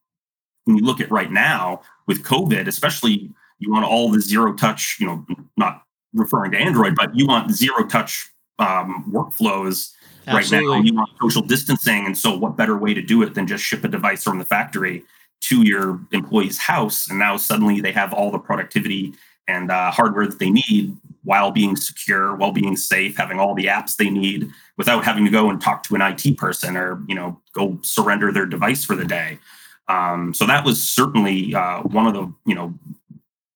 When 0.65 0.77
you 0.77 0.83
look 0.83 1.01
at 1.01 1.09
right 1.09 1.31
now 1.31 1.81
with 2.07 2.23
COVID, 2.23 2.67
especially, 2.67 3.31
you 3.59 3.71
want 3.71 3.85
all 3.85 4.11
the 4.11 4.21
zero 4.21 4.53
touch, 4.53 4.97
you 4.99 5.07
know, 5.07 5.25
not 5.55 5.83
referring 6.13 6.51
to 6.51 6.57
Android, 6.57 6.95
but 6.95 7.15
you 7.15 7.25
want 7.25 7.51
zero 7.51 7.85
touch 7.85 8.29
um, 8.59 9.05
workflows 9.11 9.93
Absolutely. 10.27 10.67
right 10.67 10.77
now. 10.77 10.83
You 10.83 10.93
want 10.93 11.09
social 11.21 11.41
distancing. 11.41 12.05
And 12.05 12.17
so, 12.17 12.37
what 12.37 12.57
better 12.57 12.77
way 12.77 12.93
to 12.93 13.01
do 13.01 13.23
it 13.23 13.33
than 13.33 13.47
just 13.47 13.63
ship 13.63 13.83
a 13.83 13.87
device 13.87 14.23
from 14.23 14.37
the 14.37 14.45
factory 14.45 15.03
to 15.41 15.63
your 15.63 15.99
employee's 16.11 16.57
house? 16.57 17.09
And 17.09 17.17
now 17.17 17.37
suddenly 17.37 17.81
they 17.81 17.91
have 17.91 18.13
all 18.13 18.29
the 18.29 18.39
productivity 18.39 19.13
and 19.47 19.71
uh, 19.71 19.91
hardware 19.91 20.27
that 20.27 20.39
they 20.39 20.49
need 20.49 20.95
while 21.27 21.51
being 21.51 21.75
secure, 21.75 22.33
while 22.37 22.53
being 22.53 22.77
safe, 22.77 23.17
having 23.17 23.37
all 23.37 23.53
the 23.53 23.65
apps 23.65 23.97
they 23.97 24.09
need 24.09 24.49
without 24.77 25.03
having 25.03 25.25
to 25.25 25.29
go 25.29 25.49
and 25.49 25.59
talk 25.59 25.83
to 25.83 25.93
an 25.93 26.01
IT 26.01 26.37
person 26.37 26.77
or 26.77 27.03
you 27.05 27.13
know 27.13 27.37
go 27.51 27.77
surrender 27.81 28.31
their 28.31 28.45
device 28.45 28.85
for 28.85 28.95
the 28.95 29.03
day. 29.03 29.37
Um, 29.89 30.33
so 30.33 30.45
that 30.47 30.63
was 30.63 30.81
certainly 30.81 31.53
uh, 31.53 31.81
one 31.81 32.07
of 32.07 32.13
the 32.13 32.33
you 32.45 32.55
know 32.55 32.73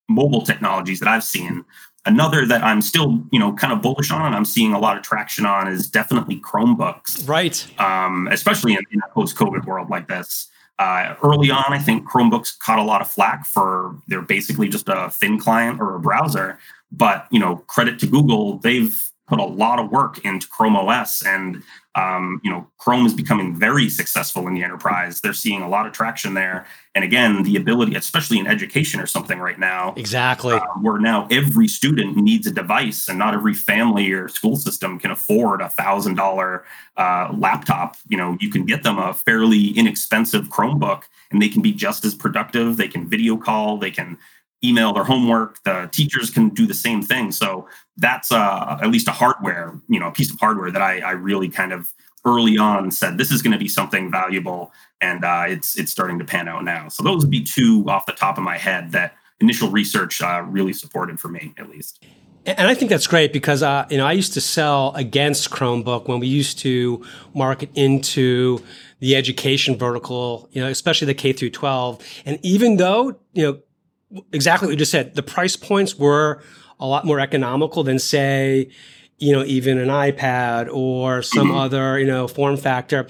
mobile 0.09 0.41
technologies 0.41 0.99
that 0.99 1.07
I've 1.07 1.23
seen. 1.23 1.63
Another 2.05 2.45
that 2.45 2.61
I'm 2.61 2.81
still 2.81 3.23
you 3.31 3.39
know 3.39 3.53
kind 3.53 3.71
of 3.71 3.81
bullish 3.81 4.11
on 4.11 4.25
and 4.25 4.35
I'm 4.35 4.43
seeing 4.43 4.73
a 4.73 4.79
lot 4.79 4.97
of 4.97 5.03
traction 5.03 5.45
on 5.45 5.69
is 5.69 5.89
definitely 5.89 6.41
Chromebooks. 6.41 7.25
Right. 7.25 7.65
Um, 7.79 8.27
especially 8.29 8.73
in, 8.73 8.81
in 8.91 8.99
a 8.99 9.13
post-COVID 9.13 9.63
world 9.65 9.89
like 9.89 10.09
this. 10.09 10.49
Uh, 10.77 11.15
early 11.23 11.51
on, 11.51 11.65
I 11.69 11.77
think 11.77 12.09
Chromebooks 12.09 12.57
caught 12.59 12.79
a 12.79 12.83
lot 12.83 13.01
of 13.01 13.09
flack 13.09 13.45
for 13.45 13.95
they're 14.07 14.23
basically 14.23 14.67
just 14.67 14.89
a 14.89 15.11
thin 15.11 15.39
client 15.39 15.79
or 15.79 15.95
a 15.95 15.99
browser. 15.99 16.57
But 16.91 17.27
you 17.31 17.39
know, 17.39 17.57
credit 17.67 17.99
to 17.99 18.07
Google, 18.07 18.57
they've 18.59 19.01
put 19.27 19.39
a 19.39 19.45
lot 19.45 19.79
of 19.79 19.89
work 19.89 20.17
into 20.25 20.45
Chrome 20.49 20.75
OS, 20.75 21.25
and 21.25 21.63
um, 21.95 22.41
you 22.43 22.49
know, 22.49 22.69
Chrome 22.77 23.05
is 23.05 23.13
becoming 23.13 23.55
very 23.55 23.89
successful 23.89 24.47
in 24.47 24.53
the 24.53 24.63
enterprise. 24.63 25.21
They're 25.21 25.33
seeing 25.33 25.61
a 25.61 25.69
lot 25.69 25.85
of 25.85 25.93
traction 25.93 26.33
there, 26.33 26.65
and 26.95 27.05
again, 27.05 27.43
the 27.43 27.55
ability, 27.55 27.95
especially 27.95 28.39
in 28.39 28.47
education 28.47 28.99
or 28.99 29.07
something 29.07 29.39
right 29.39 29.57
now, 29.57 29.93
exactly, 29.95 30.53
uh, 30.53 30.59
where 30.81 30.99
now 30.99 31.27
every 31.31 31.69
student 31.69 32.17
needs 32.17 32.45
a 32.45 32.51
device, 32.51 33.07
and 33.07 33.17
not 33.17 33.33
every 33.33 33.53
family 33.53 34.11
or 34.11 34.27
school 34.27 34.57
system 34.57 34.99
can 34.99 35.11
afford 35.11 35.61
a 35.61 35.69
thousand 35.69 36.15
dollar 36.15 36.65
uh, 36.97 37.33
laptop. 37.37 37.95
You 38.09 38.17
know, 38.17 38.37
you 38.41 38.49
can 38.49 38.65
get 38.65 38.83
them 38.83 38.97
a 38.97 39.13
fairly 39.13 39.69
inexpensive 39.69 40.49
Chromebook, 40.49 41.03
and 41.31 41.41
they 41.41 41.49
can 41.49 41.61
be 41.61 41.71
just 41.71 42.03
as 42.03 42.13
productive. 42.13 42.75
They 42.75 42.89
can 42.89 43.07
video 43.07 43.37
call, 43.37 43.77
they 43.77 43.91
can 43.91 44.17
email 44.63 44.93
their 44.93 45.03
homework. 45.03 45.61
The 45.63 45.89
teachers 45.91 46.29
can 46.29 46.49
do 46.49 46.65
the 46.65 46.73
same 46.73 47.01
thing. 47.01 47.31
So 47.31 47.67
that's 47.97 48.31
uh, 48.31 48.77
at 48.81 48.89
least 48.89 49.07
a 49.07 49.11
hardware, 49.11 49.79
you 49.87 49.99
know, 49.99 50.07
a 50.07 50.11
piece 50.11 50.31
of 50.31 50.39
hardware 50.39 50.71
that 50.71 50.81
I, 50.81 50.99
I 50.99 51.11
really 51.11 51.49
kind 51.49 51.73
of 51.73 51.91
early 52.25 52.57
on 52.57 52.91
said 52.91 53.17
this 53.17 53.31
is 53.31 53.41
going 53.41 53.53
to 53.53 53.57
be 53.57 53.67
something 53.67 54.11
valuable, 54.11 54.71
and 55.01 55.25
uh, 55.25 55.45
it's 55.47 55.77
it's 55.77 55.91
starting 55.91 56.19
to 56.19 56.25
pan 56.25 56.47
out 56.47 56.63
now. 56.63 56.87
So 56.87 57.03
those 57.03 57.21
would 57.21 57.31
be 57.31 57.43
two 57.43 57.85
off 57.87 58.05
the 58.05 58.13
top 58.13 58.37
of 58.37 58.43
my 58.43 58.57
head 58.57 58.91
that 58.91 59.15
initial 59.39 59.69
research 59.69 60.21
uh, 60.21 60.43
really 60.47 60.73
supported 60.73 61.19
for 61.19 61.29
me, 61.29 61.53
at 61.57 61.69
least. 61.69 62.03
And 62.45 62.67
I 62.67 62.73
think 62.73 62.89
that's 62.89 63.05
great 63.05 63.33
because 63.33 63.61
uh, 63.61 63.85
you 63.89 63.97
know 63.97 64.05
I 64.05 64.13
used 64.13 64.33
to 64.33 64.41
sell 64.41 64.93
against 64.95 65.51
Chromebook 65.51 66.07
when 66.07 66.19
we 66.19 66.27
used 66.27 66.59
to 66.59 67.05
market 67.33 67.69
into 67.75 68.63
the 68.99 69.15
education 69.15 69.77
vertical, 69.77 70.47
you 70.51 70.61
know, 70.61 70.67
especially 70.67 71.07
the 71.07 71.15
K 71.15 71.33
through 71.33 71.49
12. 71.49 72.03
And 72.25 72.39
even 72.43 72.77
though 72.77 73.19
you 73.33 73.43
know 73.43 73.59
exactly 74.31 74.67
what 74.67 74.71
you 74.71 74.77
just 74.77 74.91
said, 74.91 75.15
the 75.15 75.23
price 75.23 75.55
points 75.55 75.97
were 75.97 76.41
a 76.79 76.85
lot 76.85 77.05
more 77.05 77.19
economical 77.19 77.83
than 77.83 77.99
say 77.99 78.69
you 79.21 79.31
know, 79.31 79.43
even 79.43 79.77
an 79.77 79.87
iPad 79.87 80.67
or 80.73 81.21
some 81.21 81.49
mm-hmm. 81.49 81.57
other, 81.57 81.99
you 81.99 82.07
know, 82.07 82.27
form 82.27 82.57
factor. 82.57 83.05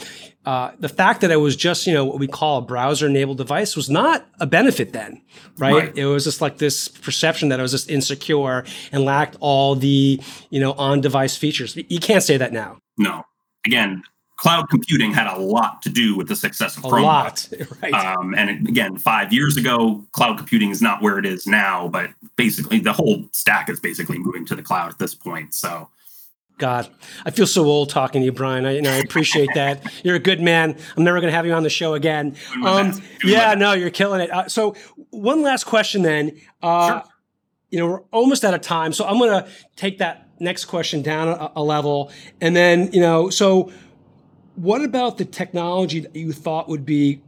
Uh, 0.46 0.72
the 0.78 0.90
fact 0.90 1.22
that 1.22 1.32
it 1.32 1.38
was 1.38 1.56
just, 1.56 1.88
you 1.88 1.94
know, 1.94 2.04
what 2.04 2.20
we 2.20 2.28
call 2.28 2.58
a 2.58 2.62
browser 2.62 3.08
enabled 3.08 3.38
device 3.38 3.78
was 3.78 3.90
not 3.90 4.28
a 4.42 4.46
benefit 4.46 4.92
then, 4.92 5.22
right? 5.58 5.74
right? 5.74 5.98
It 5.98 6.06
was 6.06 6.26
just 6.26 6.42
like 6.42 6.58
this 6.58 6.90
perception 6.90 7.50
that 7.50 7.60
it 7.60 7.62
was 7.62 7.72
just 7.72 7.90
insecure 7.90 8.66
and 8.92 9.06
lacked 9.06 9.38
all 9.40 9.76
the, 9.76 10.20
you 10.50 10.60
know, 10.60 10.74
on 10.74 11.00
device 11.00 11.38
features. 11.38 11.78
You 11.78 12.00
can't 12.00 12.24
say 12.24 12.36
that 12.36 12.52
now. 12.52 12.80
No. 12.98 13.24
Again, 13.66 14.04
cloud 14.42 14.68
computing 14.70 15.14
had 15.14 15.28
a 15.28 15.38
lot 15.38 15.84
to 15.84 15.90
do 15.90 16.18
with 16.18 16.28
the 16.28 16.36
success 16.36 16.76
of. 16.76 16.84
A 16.84 16.88
lot, 16.88 17.48
right? 17.84 17.94
Um, 17.94 18.34
and 18.34 18.68
again, 18.68 18.98
five 18.98 19.32
years 19.32 19.56
ago, 19.56 20.04
cloud 20.14 20.38
computing 20.38 20.72
is 20.72 20.82
not 20.82 21.00
where 21.04 21.20
it 21.20 21.28
is 21.28 21.46
now, 21.46 21.88
but 21.88 22.10
basically 22.38 22.80
the 22.80 22.92
whole 22.92 23.30
stack 23.32 23.70
is 23.70 23.80
basically 23.80 24.18
moving 24.18 24.44
to 24.48 24.56
the 24.56 24.64
cloud 24.64 24.90
at 24.90 24.98
this 24.98 25.14
point. 25.14 25.54
So 25.54 25.90
God, 26.58 26.90
I 27.24 27.30
feel 27.30 27.46
so 27.46 27.66
old 27.66 27.92
talking 27.92 28.22
to 28.22 28.26
you, 28.26 28.32
Bryan. 28.32 28.66
I, 28.66 28.72
you 28.72 28.82
know, 28.82 28.92
I 28.92 28.98
appreciate 28.98 29.50
that. 29.54 29.84
You're 30.04 30.16
a 30.16 30.20
good 30.20 30.42
man. 30.42 30.76
I'm 30.98 31.04
never 31.04 31.20
going 31.20 31.30
to 31.30 31.36
have 31.36 31.46
you 31.46 31.54
on 31.54 31.62
the 31.62 31.70
show 31.70 31.94
again. 31.94 32.36
Um, 32.66 33.00
yeah, 33.24 33.54
no, 33.54 33.74
you're 33.74 33.92
killing 33.92 34.22
it. 34.22 34.32
Uh, 34.32 34.50
so, 34.50 34.76
one 35.12 35.44
last 35.44 35.66
question 35.66 36.02
then. 36.02 36.40
Uh, 36.64 37.02
sure. 37.02 37.04
You 37.70 37.80
know, 37.80 37.88
we're 37.88 38.02
almost 38.12 38.44
out 38.44 38.56
of 38.56 38.62
time, 38.62 38.92
so 38.92 39.06
I'm 39.06 39.20
going 39.20 39.44
to 39.44 39.48
take 39.76 40.00
that 40.00 40.30
next 40.40 40.66
question 40.66 41.04
down 41.04 41.30
a, 41.30 41.52
a 41.58 41.64
level, 41.64 42.12
and 42.42 42.56
then 42.56 42.92
you 42.92 43.00
know, 43.00 43.30
so 43.30 43.72
what 44.56 44.84
about 44.84 45.18
the 45.18 45.26
technology 45.26 46.02
that 46.02 46.16
you 46.16 46.34
thought 46.34 46.68
would 46.68 46.86
be 46.86 47.22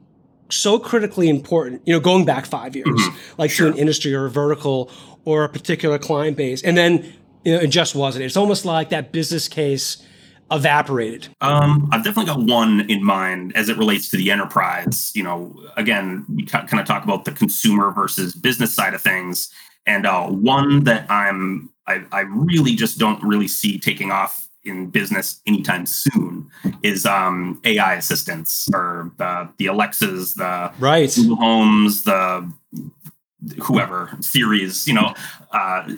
so 0.49 0.79
critically 0.79 1.29
important? 1.29 1.81
You 1.85 1.93
know, 1.93 1.99
going 1.99 2.25
back 2.25 2.45
five 2.45 2.75
years, 2.75 2.87
mm-hmm. 2.87 3.41
like 3.41 3.51
sure. 3.51 3.67
to 3.67 3.73
an 3.73 3.79
industry 3.79 4.13
or 4.13 4.25
a 4.25 4.29
vertical 4.29 4.91
or 5.25 5.43
a 5.43 5.49
particular 5.49 5.97
client 5.97 6.37
base, 6.37 6.61
and 6.63 6.77
then 6.77 7.13
you 7.43 7.55
know, 7.55 7.61
it 7.61 7.67
just 7.67 7.95
wasn't. 7.95 8.25
It's 8.25 8.37
almost 8.37 8.65
like 8.65 8.89
that 8.89 9.11
business 9.11 9.47
case 9.47 10.05
evaporated? 10.51 11.27
Um, 11.41 11.89
I've 11.91 12.03
definitely 12.03 12.31
got 12.33 12.41
one 12.41 12.89
in 12.89 13.03
mind 13.03 13.55
as 13.55 13.69
it 13.69 13.77
relates 13.77 14.09
to 14.09 14.17
the 14.17 14.31
enterprise. 14.31 15.11
You 15.15 15.23
know, 15.23 15.55
again, 15.77 16.25
we 16.29 16.45
kind 16.45 16.79
of 16.79 16.85
talk 16.85 17.03
about 17.03 17.25
the 17.25 17.31
consumer 17.31 17.91
versus 17.91 18.35
business 18.35 18.73
side 18.73 18.93
of 18.93 19.01
things, 19.01 19.49
and 19.85 20.05
uh, 20.05 20.27
one 20.27 20.83
that 20.85 21.09
I'm 21.09 21.69
I, 21.87 22.03
I 22.11 22.21
really 22.21 22.75
just 22.75 22.97
don't 22.97 23.21
really 23.23 23.47
see 23.47 23.79
taking 23.79 24.11
off 24.11 24.42
in 24.65 24.89
business 24.89 25.41
anytime 25.45 25.85
soon 25.85 26.49
is 26.81 27.05
um, 27.05 27.59
AI 27.65 27.95
assistants 27.95 28.69
or 28.73 29.11
the 29.17 29.49
the 29.57 29.67
Alexas, 29.67 30.33
the 30.33 30.71
right. 30.79 31.13
Google 31.15 31.35
Homes, 31.35 32.03
the 32.03 32.51
whoever 33.61 34.15
Siris. 34.19 34.87
You 34.87 34.95
know. 34.95 35.13
Uh, 35.51 35.95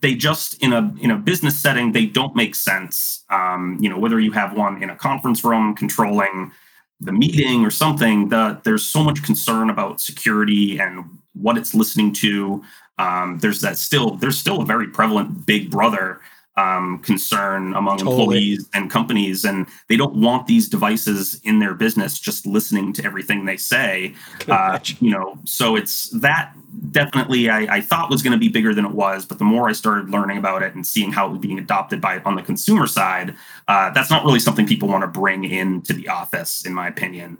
they 0.00 0.14
just 0.14 0.62
in 0.62 0.72
a 0.72 0.94
in 1.00 1.10
a 1.10 1.16
business 1.16 1.58
setting 1.58 1.92
they 1.92 2.06
don't 2.06 2.36
make 2.36 2.54
sense 2.54 3.24
um, 3.30 3.78
you 3.80 3.88
know 3.88 3.98
whether 3.98 4.20
you 4.20 4.30
have 4.30 4.56
one 4.56 4.82
in 4.82 4.90
a 4.90 4.96
conference 4.96 5.42
room 5.42 5.74
controlling 5.74 6.52
the 7.00 7.12
meeting 7.12 7.64
or 7.64 7.70
something 7.70 8.28
the, 8.28 8.60
there's 8.64 8.84
so 8.84 9.02
much 9.02 9.22
concern 9.22 9.70
about 9.70 10.00
security 10.00 10.78
and 10.78 11.04
what 11.32 11.56
it's 11.56 11.74
listening 11.74 12.12
to 12.12 12.62
um, 12.98 13.38
there's 13.38 13.60
that 13.60 13.76
still 13.76 14.10
there's 14.16 14.38
still 14.38 14.62
a 14.62 14.64
very 14.64 14.88
prevalent 14.88 15.46
big 15.46 15.70
brother 15.70 16.20
um, 16.58 16.98
concern 16.98 17.72
among 17.74 17.98
totally. 17.98 18.20
employees 18.20 18.68
and 18.74 18.90
companies, 18.90 19.44
and 19.44 19.66
they 19.88 19.96
don't 19.96 20.16
want 20.16 20.48
these 20.48 20.68
devices 20.68 21.40
in 21.44 21.60
their 21.60 21.72
business 21.72 22.18
just 22.18 22.46
listening 22.46 22.92
to 22.94 23.04
everything 23.04 23.44
they 23.44 23.56
say. 23.56 24.14
Uh, 24.48 24.78
you 24.98 25.10
know, 25.10 25.38
so 25.44 25.76
it's 25.76 26.10
that 26.10 26.52
definitely 26.90 27.48
I, 27.48 27.76
I 27.76 27.80
thought 27.80 28.10
was 28.10 28.22
going 28.22 28.32
to 28.32 28.38
be 28.38 28.48
bigger 28.48 28.74
than 28.74 28.84
it 28.84 28.92
was, 28.92 29.24
but 29.24 29.38
the 29.38 29.44
more 29.44 29.68
I 29.68 29.72
started 29.72 30.10
learning 30.10 30.38
about 30.38 30.62
it 30.62 30.74
and 30.74 30.84
seeing 30.84 31.12
how 31.12 31.28
it 31.28 31.30
was 31.30 31.38
being 31.38 31.58
adopted 31.58 32.00
by 32.00 32.18
on 32.20 32.34
the 32.34 32.42
consumer 32.42 32.88
side, 32.88 33.36
uh, 33.68 33.90
that's 33.90 34.10
not 34.10 34.24
really 34.24 34.40
something 34.40 34.66
people 34.66 34.88
want 34.88 35.02
to 35.02 35.08
bring 35.08 35.44
into 35.44 35.92
the 35.92 36.08
office, 36.08 36.66
in 36.66 36.74
my 36.74 36.88
opinion. 36.88 37.38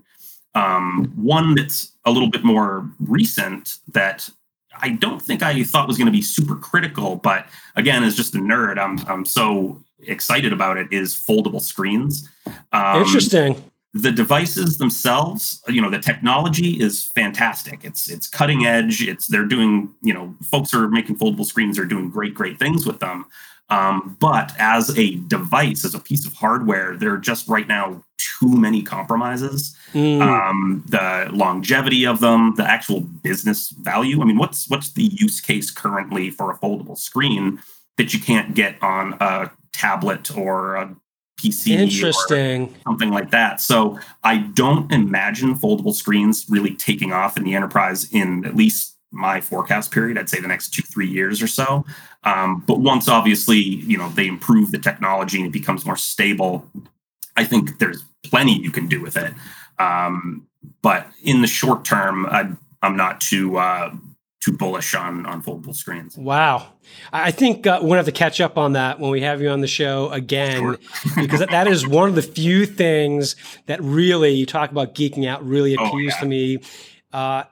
Um, 0.55 1.13
one 1.17 1.55
that's 1.55 1.93
a 2.05 2.11
little 2.11 2.31
bit 2.31 2.45
more 2.45 2.89
recent 3.01 3.79
that 3.89 4.29
I 4.81 4.91
don't 4.91 5.21
think 5.21 5.43
I 5.43 5.63
thought 5.63 5.89
was 5.89 5.97
going 5.97 6.07
to 6.07 6.13
be 6.13 6.23
super 6.23 6.57
critical, 6.57 7.17
but 7.17 7.47
again, 7.77 8.05
as 8.05 8.17
just 8.17 8.35
a 8.35 8.39
nerd, 8.39 8.79
I'm 8.79 8.99
I'm 9.09 9.25
so 9.25 9.83
excited 10.01 10.53
about 10.53 10.77
it. 10.77 10.89
Is 10.93 11.15
foldable 11.15 11.61
screens. 11.61 12.29
Um, 12.73 13.03
Interesting. 13.03 13.71
The 13.95 14.13
devices 14.13 14.77
themselves, 14.77 15.63
you 15.67 15.81
know, 15.81 15.91
the 15.91 15.99
technology 15.99 16.81
is 16.81 17.05
fantastic. 17.05 17.85
It's 17.85 18.09
it's 18.09 18.29
cutting 18.29 18.67
edge. 18.67 19.03
It's 19.03 19.27
they're 19.27 19.47
doing, 19.47 19.95
you 20.03 20.13
know, 20.13 20.35
folks 20.51 20.75
are 20.75 20.89
making 20.89 21.17
foldable 21.17 21.47
screens 21.47 21.79
are 21.79 21.87
doing 21.87 22.11
great 22.11 22.35
great 22.35 22.59
things 22.59 22.87
with 22.87 23.01
them. 23.01 23.25
Um, 23.71 24.17
but 24.19 24.53
as 24.59 24.97
a 24.97 25.17
device, 25.17 25.85
as 25.85 25.95
a 25.95 26.01
piece 26.01 26.27
of 26.27 26.33
hardware, 26.33 26.97
there 26.97 27.13
are 27.13 27.19
just 27.19 27.49
right 27.49 27.69
now 27.69 28.03
too 28.17 28.57
many 28.57 28.83
compromises. 28.83 29.77
Mm. 29.93 30.21
Um, 30.23 30.85
the 30.89 31.29
longevity 31.33 32.07
of 32.07 32.21
them, 32.21 32.55
the 32.57 32.69
actual 32.69 33.01
business 33.01 33.71
value. 33.71 34.21
I 34.23 34.25
mean, 34.25 34.39
what's 34.39 34.69
what's 34.69 34.93
the 34.93 35.05
use 35.05 35.41
case 35.41 35.71
currently 35.71 36.31
for 36.31 36.51
a 36.51 36.59
foldable 36.59 36.97
screen 36.97 37.61
that 37.97 38.15
you 38.15 38.21
can't 38.21 38.55
get 38.55 38.83
on 38.83 39.15
a 39.21 39.51
tablet 39.73 40.37
or 40.37 40.77
a 40.77 40.97
PC 41.39 41.69
Interesting. 41.69 42.75
something 42.85 43.11
like 43.11 43.31
that. 43.31 43.61
So 43.61 43.99
I 44.25 44.39
don't 44.39 44.91
imagine 44.93 45.55
foldable 45.55 45.95
screens 45.95 46.47
really 46.49 46.75
taking 46.75 47.13
off 47.13 47.37
in 47.37 47.45
the 47.45 47.55
enterprise 47.55 48.13
in 48.13 48.45
at 48.45 48.57
least 48.57 48.97
my 49.11 49.41
forecast 49.41 49.91
period. 49.91 50.19
I'd 50.19 50.29
say 50.29 50.41
the 50.41 50.49
next 50.49 50.71
two, 50.71 50.83
three 50.83 51.09
years 51.09 51.43
or 51.43 51.47
so. 51.47 51.85
Um, 52.25 52.63
but 52.67 52.81
once 52.81 53.09
obviously, 53.09 53.59
you 53.59 53.97
know, 53.97 54.09
they 54.11 54.27
improve 54.27 54.71
the 54.71 54.79
technology 54.79 55.39
and 55.39 55.47
it 55.47 55.53
becomes 55.53 55.87
more 55.87 55.97
stable, 55.97 56.69
I 57.37 57.45
think 57.45 57.79
there's 57.79 58.05
plenty 58.25 58.59
you 58.61 58.71
can 58.71 58.89
do 58.89 59.01
with 59.01 59.17
it. 59.17 59.33
Um, 59.79 60.47
but 60.83 61.07
in 61.23 61.41
the 61.41 61.47
short 61.47 61.85
term, 61.85 62.27
I, 62.27 62.51
am 62.83 62.97
not 62.97 63.21
too 63.21 63.59
uh, 63.59 63.95
too 64.41 64.53
bullish 64.53 64.95
on 64.95 65.25
on 65.27 65.43
foldable 65.43 65.75
screens. 65.75 66.17
Wow, 66.17 66.73
I 67.13 67.31
think 67.31 67.67
uh, 67.67 67.79
we're 67.81 67.89
gonna 67.89 67.99
have 67.99 68.07
to 68.07 68.13
catch 68.13 68.41
up 68.41 68.59
on 68.59 68.73
that 68.73 68.99
when 68.99 69.11
we 69.11 69.21
have 69.21 69.41
you 69.41 69.49
on 69.51 69.61
the 69.61 69.69
show 69.69 70.11
again, 70.11 70.61
sure. 70.61 70.79
because 71.17 71.41
that 71.41 71.67
is 71.69 71.87
one 71.87 72.09
of 72.09 72.15
the 72.15 72.23
few 72.23 72.67
things 72.67 73.37
that 73.67 73.83
really 73.83 74.33
you 74.33 74.47
talk 74.47 74.71
about 74.71 74.95
geeking 74.95 75.27
out 75.27 75.47
really 75.47 75.77
oh, 75.77 75.87
appeals 75.87 76.15
oh, 76.15 76.17
yeah. 76.17 76.21
to 76.21 76.27
me. 76.27 76.59
Uh, 77.13 77.45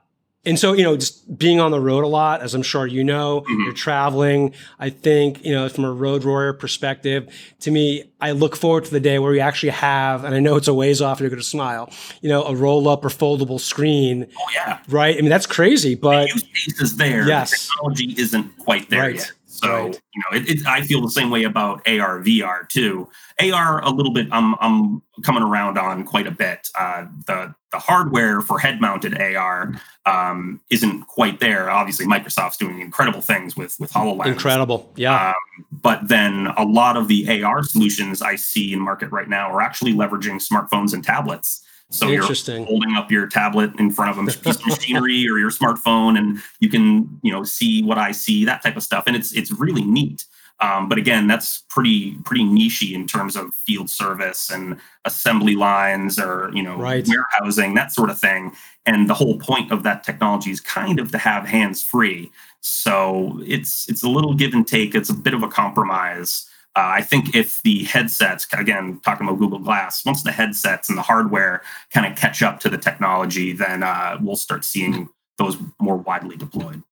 and 0.46 0.58
so 0.58 0.72
you 0.72 0.84
know 0.84 0.96
just 0.96 1.36
being 1.36 1.60
on 1.60 1.70
the 1.70 1.80
road 1.80 2.04
a 2.04 2.06
lot 2.06 2.40
as 2.40 2.54
i'm 2.54 2.62
sure 2.62 2.86
you 2.86 3.04
know 3.04 3.42
mm-hmm. 3.42 3.62
you're 3.62 3.72
traveling 3.72 4.54
i 4.78 4.88
think 4.88 5.44
you 5.44 5.52
know 5.52 5.68
from 5.68 5.84
a 5.84 5.92
road 5.92 6.24
warrior 6.24 6.52
perspective 6.52 7.28
to 7.60 7.70
me 7.70 8.04
i 8.20 8.30
look 8.30 8.56
forward 8.56 8.84
to 8.84 8.90
the 8.90 9.00
day 9.00 9.18
where 9.18 9.32
we 9.32 9.40
actually 9.40 9.70
have 9.70 10.24
and 10.24 10.34
i 10.34 10.40
know 10.40 10.56
it's 10.56 10.68
a 10.68 10.74
ways 10.74 11.02
off 11.02 11.18
and 11.18 11.24
you're 11.24 11.30
going 11.30 11.40
to 11.42 11.46
smile 11.46 11.92
you 12.22 12.28
know 12.28 12.44
a 12.44 12.54
roll 12.54 12.88
up 12.88 13.04
or 13.04 13.08
foldable 13.08 13.60
screen. 13.60 14.26
Oh 14.38 14.46
yeah. 14.54 14.78
Right? 14.88 15.16
I 15.16 15.20
mean 15.20 15.30
that's 15.30 15.46
crazy 15.46 15.94
but 15.94 16.28
the 16.28 16.34
use 16.34 16.42
case 16.42 16.80
is 16.80 16.96
there. 16.96 17.26
Yes. 17.26 17.50
the 17.50 17.56
technology 17.56 18.14
isn't 18.20 18.58
quite 18.58 18.88
there 18.90 19.00
right. 19.00 19.16
yet 19.16 19.32
so 19.58 19.68
right. 19.68 20.00
you 20.14 20.22
know, 20.22 20.38
it, 20.38 20.48
it, 20.48 20.66
I 20.66 20.82
feel 20.82 21.00
the 21.00 21.10
same 21.10 21.30
way 21.30 21.44
about 21.44 21.86
AR 21.86 22.20
VR 22.20 22.68
too. 22.68 23.08
AR 23.40 23.82
a 23.82 23.90
little 23.90 24.12
bit. 24.12 24.28
I'm 24.30 24.54
I'm 24.60 25.02
coming 25.22 25.42
around 25.42 25.78
on 25.78 26.04
quite 26.04 26.26
a 26.26 26.30
bit. 26.30 26.68
Uh, 26.78 27.06
the 27.26 27.54
the 27.72 27.78
hardware 27.78 28.40
for 28.40 28.58
head 28.58 28.80
mounted 28.80 29.20
AR 29.20 29.72
um, 30.06 30.60
isn't 30.70 31.02
quite 31.08 31.40
there. 31.40 31.68
Obviously, 31.70 32.06
Microsoft's 32.06 32.56
doing 32.56 32.80
incredible 32.80 33.20
things 33.20 33.56
with 33.56 33.76
with 33.78 33.92
Hololens. 33.92 34.26
Incredible, 34.26 34.92
yeah. 34.96 35.30
Um, 35.30 35.66
but 35.72 36.08
then 36.08 36.48
a 36.56 36.64
lot 36.64 36.96
of 36.96 37.08
the 37.08 37.42
AR 37.42 37.62
solutions 37.62 38.22
I 38.22 38.36
see 38.36 38.72
in 38.72 38.80
market 38.80 39.10
right 39.10 39.28
now 39.28 39.50
are 39.50 39.60
actually 39.60 39.92
leveraging 39.92 40.40
smartphones 40.46 40.94
and 40.94 41.02
tablets. 41.02 41.65
So 41.90 42.08
you're 42.08 42.24
holding 42.64 42.96
up 42.96 43.12
your 43.12 43.28
tablet 43.28 43.78
in 43.78 43.92
front 43.92 44.10
of 44.10 44.18
a 44.18 44.26
piece 44.26 44.56
of 44.56 44.66
machinery 44.66 45.26
or 45.30 45.38
your 45.38 45.50
smartphone, 45.50 46.18
and 46.18 46.38
you 46.58 46.68
can 46.68 47.20
you 47.22 47.32
know 47.32 47.44
see 47.44 47.82
what 47.82 47.96
I 47.96 48.12
see, 48.12 48.44
that 48.44 48.62
type 48.62 48.76
of 48.76 48.82
stuff, 48.82 49.04
and 49.06 49.14
it's 49.14 49.32
it's 49.32 49.52
really 49.52 49.84
neat. 49.84 50.24
Um, 50.60 50.88
but 50.88 50.96
again, 50.96 51.26
that's 51.26 51.64
pretty 51.68 52.16
pretty 52.24 52.44
nichey 52.44 52.94
in 52.94 53.06
terms 53.06 53.36
of 53.36 53.54
field 53.54 53.90
service 53.90 54.50
and 54.50 54.78
assembly 55.04 55.54
lines 55.54 56.18
or 56.18 56.50
you 56.54 56.62
know 56.62 56.76
right. 56.76 57.06
warehousing 57.06 57.74
that 57.74 57.92
sort 57.92 58.10
of 58.10 58.18
thing. 58.18 58.52
And 58.86 59.08
the 59.08 59.14
whole 59.14 59.38
point 59.38 59.70
of 59.70 59.82
that 59.82 60.02
technology 60.02 60.50
is 60.50 60.60
kind 60.60 60.98
of 60.98 61.12
to 61.12 61.18
have 61.18 61.46
hands 61.46 61.82
free. 61.82 62.30
So 62.60 63.40
it's 63.44 63.88
it's 63.88 64.02
a 64.02 64.08
little 64.08 64.34
give 64.34 64.54
and 64.54 64.66
take. 64.66 64.94
It's 64.94 65.10
a 65.10 65.14
bit 65.14 65.34
of 65.34 65.42
a 65.42 65.48
compromise. 65.48 66.48
Uh, 66.76 66.92
I 66.94 67.00
think 67.00 67.34
if 67.34 67.62
the 67.62 67.84
headsets, 67.84 68.46
again, 68.52 69.00
talking 69.02 69.26
about 69.26 69.38
Google 69.38 69.58
Glass, 69.58 70.04
once 70.04 70.22
the 70.22 70.32
headsets 70.32 70.90
and 70.90 70.98
the 70.98 71.02
hardware 71.02 71.62
kind 71.90 72.06
of 72.06 72.18
catch 72.18 72.42
up 72.42 72.60
to 72.60 72.68
the 72.68 72.76
technology, 72.76 73.52
then 73.52 73.82
uh, 73.82 74.18
we'll 74.20 74.36
start 74.36 74.62
seeing 74.62 75.08
those 75.38 75.56
more 75.80 75.96
widely 75.96 76.36
deployed. 76.36 76.82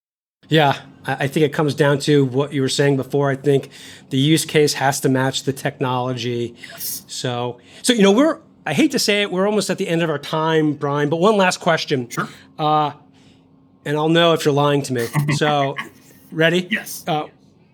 Yeah, 0.49 0.79
I 1.05 1.27
think 1.27 1.45
it 1.45 1.53
comes 1.53 1.75
down 1.75 1.99
to 1.99 2.25
what 2.25 2.53
you 2.53 2.61
were 2.61 2.69
saying 2.69 2.97
before. 2.97 3.29
I 3.29 3.35
think 3.35 3.69
the 4.09 4.17
use 4.17 4.45
case 4.45 4.73
has 4.73 4.99
to 5.01 5.09
match 5.09 5.43
the 5.43 5.53
technology. 5.53 6.55
Yes. 6.69 7.03
So, 7.07 7.59
so 7.81 7.93
you 7.93 8.03
know, 8.03 8.11
we're 8.11 8.39
I 8.65 8.73
hate 8.73 8.91
to 8.91 8.99
say 8.99 9.21
it, 9.21 9.31
we're 9.31 9.45
almost 9.45 9.69
at 9.69 9.77
the 9.77 9.87
end 9.87 10.01
of 10.01 10.09
our 10.09 10.17
time, 10.17 10.73
Bryan. 10.73 11.09
But 11.09 11.17
one 11.17 11.37
last 11.37 11.59
question. 11.59 12.09
Sure. 12.09 12.27
Uh, 12.57 12.93
and 13.85 13.97
I'll 13.97 14.09
know 14.09 14.33
if 14.33 14.45
you're 14.45 14.53
lying 14.53 14.81
to 14.83 14.93
me. 14.93 15.07
So, 15.35 15.75
ready? 16.31 16.67
Yes. 16.71 17.03
Uh, 17.07 17.27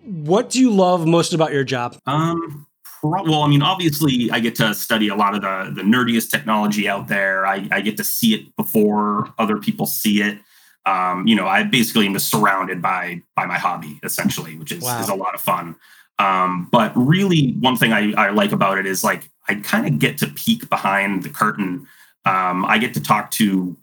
what 0.04 0.50
do 0.50 0.60
you 0.60 0.72
love 0.72 1.06
most 1.06 1.34
about 1.34 1.54
your 1.54 1.64
job? 1.64 1.98
Um, 2.06 2.68
well, 3.04 3.42
I 3.42 3.48
mean, 3.48 3.64
obviously, 3.64 4.30
I 4.32 4.40
get 4.40 4.56
to 4.56 4.76
study 4.76 5.08
a 5.08 5.16
lot 5.16 5.34
of 5.34 5.42
the 5.42 5.82
the 5.82 5.82
nerdiest 5.82 6.30
technology 6.30 6.88
out 6.88 7.08
there. 7.08 7.46
I, 7.48 7.68
I 7.72 7.82
get 7.82 7.98
to 7.98 8.04
see 8.04 8.34
it 8.36 8.56
before 8.56 9.34
other 9.40 9.58
people 9.58 9.86
see 9.86 10.22
it 10.22 10.40
um, 10.86 11.28
you 11.28 11.36
know, 11.36 11.48
I 11.48 11.64
basically 11.64 12.08
am 12.08 12.14
just 12.14 12.30
surrounded 12.30 12.82
by 12.82 13.22
by 13.36 13.46
my 13.46 13.58
hobby 13.58 14.00
essentially, 14.04 14.58
which 14.58 14.72
is, 14.72 14.84
wow. 14.84 15.00
is 15.00 15.10
a 15.10 15.16
lot 15.16 15.36
of 15.36 15.42
fun. 15.42 15.76
Um, 16.20 16.70
but 16.72 16.92
really, 16.96 17.56
one 17.60 17.76
thing 17.76 17.94
I, 17.94 18.14
I 18.14 18.30
like 18.30 18.52
about 18.52 18.78
it 18.78 18.86
is 18.86 19.04
like 19.04 19.30
I 19.48 19.56
kind 19.56 19.88
of 19.88 20.00
get 20.00 20.18
to 20.20 20.28
peek 20.28 20.70
behind 20.70 21.24
the 21.24 21.30
curtain. 21.30 21.88
Um, 22.26 22.66
I 22.66 22.78
get 22.78 22.94
to 22.96 23.02
talk 23.02 23.32
to 23.32 23.76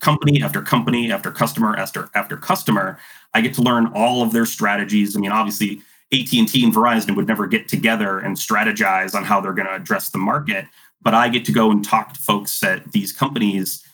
company 0.00 0.42
after 0.42 0.62
company 0.62 1.12
after 1.12 1.30
customer 1.30 1.76
after 1.76 2.08
after 2.14 2.36
customer. 2.36 2.98
I 3.34 3.40
get 3.40 3.54
to 3.54 3.62
learn 3.62 3.90
all 3.94 4.22
of 4.22 4.32
their 4.32 4.46
strategies. 4.46 5.16
I 5.16 5.20
mean, 5.20 5.32
obviously, 5.32 5.82
AT 6.12 6.32
and 6.32 6.48
T 6.48 6.64
and 6.64 6.74
Verizon 6.74 7.16
would 7.16 7.26
never 7.26 7.46
get 7.46 7.68
together 7.68 8.18
and 8.18 8.36
strategize 8.36 9.14
on 9.14 9.24
how 9.24 9.40
they're 9.40 9.52
going 9.52 9.68
to 9.68 9.74
address 9.74 10.10
the 10.10 10.18
market, 10.18 10.66
but 11.02 11.14
I 11.14 11.28
get 11.28 11.44
to 11.46 11.52
go 11.52 11.70
and 11.70 11.84
talk 11.84 12.14
to 12.14 12.20
folks 12.20 12.62
at 12.62 12.90
these 12.92 13.12
companies 13.12 13.84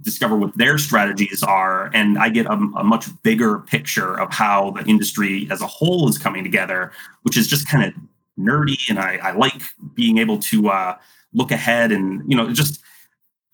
discover 0.00 0.36
what 0.36 0.56
their 0.56 0.78
strategies 0.78 1.42
are 1.42 1.90
and 1.92 2.18
i 2.18 2.28
get 2.28 2.46
a, 2.46 2.52
a, 2.52 2.84
much 2.84 3.06
bigger 3.22 3.58
picture 3.58 4.18
of 4.18 4.32
how 4.32 4.70
the 4.70 4.84
industry 4.84 5.46
as 5.50 5.60
a 5.60 5.66
whole 5.66 6.08
is 6.08 6.16
coming 6.16 6.42
together 6.42 6.92
which 7.22 7.36
is 7.36 7.46
just 7.46 7.68
kind 7.68 7.84
of 7.84 7.92
nerdy 8.38 8.78
and 8.88 8.98
i, 8.98 9.16
I 9.22 9.32
like 9.32 9.60
being 9.94 10.18
able 10.18 10.38
to 10.38 10.68
uh, 10.70 10.96
look 11.34 11.50
ahead 11.50 11.92
and 11.92 12.22
you 12.30 12.36
know 12.36 12.52
just 12.52 12.80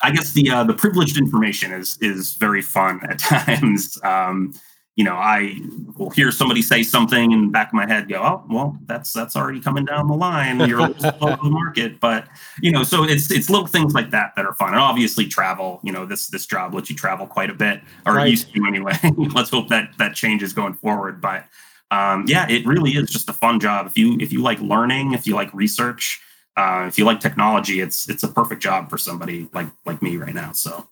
i 0.03 0.11
guess 0.11 0.33
the 0.33 0.51
uh, 0.51 0.65
the 0.65 0.75
privileged 0.75 1.19
information 1.19 1.73
is 1.73 1.99
is 2.01 2.35
very 2.35 2.63
fun 2.63 3.01
at 3.11 3.19
times 3.19 3.99
um, 4.05 4.53
you 4.99 5.05
know, 5.05 5.15
I 5.15 5.55
will 5.97 6.11
hear 6.11 6.33
somebody 6.33 6.61
say 6.61 6.83
something 6.83 7.31
in 7.31 7.43
the 7.43 7.51
back 7.53 7.69
of 7.69 7.75
my 7.75 7.87
head, 7.87 8.09
go, 8.09 8.21
"Oh, 8.21 8.45
well, 8.51 8.77
that's 8.87 9.13
that's 9.13 9.37
already 9.37 9.61
coming 9.61 9.85
down 9.85 10.09
the 10.09 10.15
line. 10.15 10.59
You're 10.59 10.93
slow 10.99 11.37
the 11.43 11.51
market." 11.51 12.01
But 12.01 12.27
you 12.61 12.73
know, 12.73 12.83
so 12.83 13.05
it's 13.05 13.31
it's 13.31 13.49
little 13.49 13.69
things 13.69 13.95
like 13.95 14.11
that 14.11 14.33
that 14.35 14.45
are 14.45 14.55
fun, 14.55 14.71
and 14.71 14.81
obviously 14.81 15.27
travel. 15.27 15.79
You 15.85 15.93
know, 15.93 16.05
this 16.05 16.27
this 16.27 16.47
job 16.47 16.75
lets 16.75 16.91
you 16.91 16.97
travel 16.97 17.29
quite 17.29 17.49
a 17.49 17.55
bit, 17.55 17.81
or 18.07 18.15
right. 18.15 18.29
used 18.29 18.53
to 18.53 18.67
anyway. 18.67 18.99
Let's 19.17 19.51
hope 19.51 19.69
that 19.69 19.97
that 19.99 20.17
changes 20.17 20.53
going 20.53 20.75
forward. 20.75 21.21
But 21.21 21.45
um, 21.93 22.25
yeah, 22.27 22.49
it 22.49 22.67
really 22.67 22.91
is 22.91 23.09
just 23.09 23.29
a 23.29 23.33
fun 23.33 23.61
job. 23.61 23.87
If 23.87 23.97
you 23.97 24.19
if 24.19 24.33
you 24.33 24.43
like 24.43 24.59
learning, 24.61 25.13
if 25.13 25.29
you 25.29 25.37
like 25.37 25.55
research, 25.55 26.21
uh, 26.59 26.87
if 26.89 26.99
you 26.99 27.05
like 27.05 27.21
technology, 27.21 27.81
it's 27.81 28.09
it's 28.09 28.25
a 28.25 28.29
perfect 28.29 28.61
job 28.61 28.91
for 28.91 28.99
somebody 28.99 29.49
like 29.55 29.69
like 29.87 30.03
me 30.03 30.17
right 30.17 30.35
now. 30.35 30.53
So, 30.53 30.89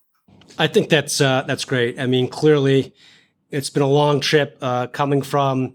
I 0.58 0.68
think 0.68 0.88
that's 0.88 1.20
uh, 1.20 1.42
that's 1.42 1.64
great. 1.64 1.98
I 1.98 2.06
mean, 2.06 2.28
clearly 2.28 2.94
it's 3.50 3.68
been 3.68 3.82
a 3.82 3.88
long 3.88 4.20
trip 4.20 4.58
uh, 4.62 4.86
coming 4.88 5.22
from, 5.22 5.74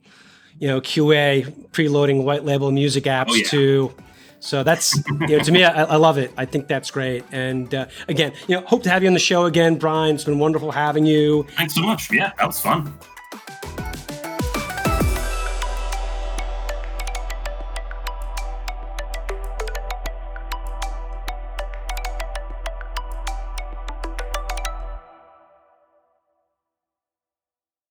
you 0.60 0.68
know, 0.68 0.80
QA 0.82 1.52
preloading 1.72 2.24
white 2.24 2.46
label 2.46 2.72
music 2.72 3.04
apps 3.06 3.28
oh, 3.30 3.36
yeah. 3.36 3.44
to. 3.50 3.96
So 4.40 4.64
that's 4.64 4.96
you 5.30 5.38
know 5.38 5.40
to 5.40 5.52
me 5.52 5.64
I, 5.64 5.84
I, 5.84 5.96
love 5.98 6.18
it. 6.18 6.32
I 6.36 6.46
think 6.46 6.68
that's 6.68 6.90
great. 6.90 7.24
And 7.32 7.76
uh, 7.76 7.86
again, 8.08 8.34
you 8.48 8.56
know, 8.56 8.66
hope 8.66 8.82
to 8.84 8.90
have 8.90 9.04
you 9.04 9.08
on 9.08 9.14
the 9.14 9.20
show 9.20 9.46
again, 9.46 9.78
Bryan. 9.78 10.16
It's 10.16 10.24
been 10.24 10.40
wonderful 10.40 10.72
having 10.72 11.06
you. 11.06 11.44
Thanks 11.58 11.76
so 11.76 11.82
much. 11.82 12.12
Yeah, 12.12 12.32
that 12.38 12.48
was 12.48 12.60
fun. 12.60 12.92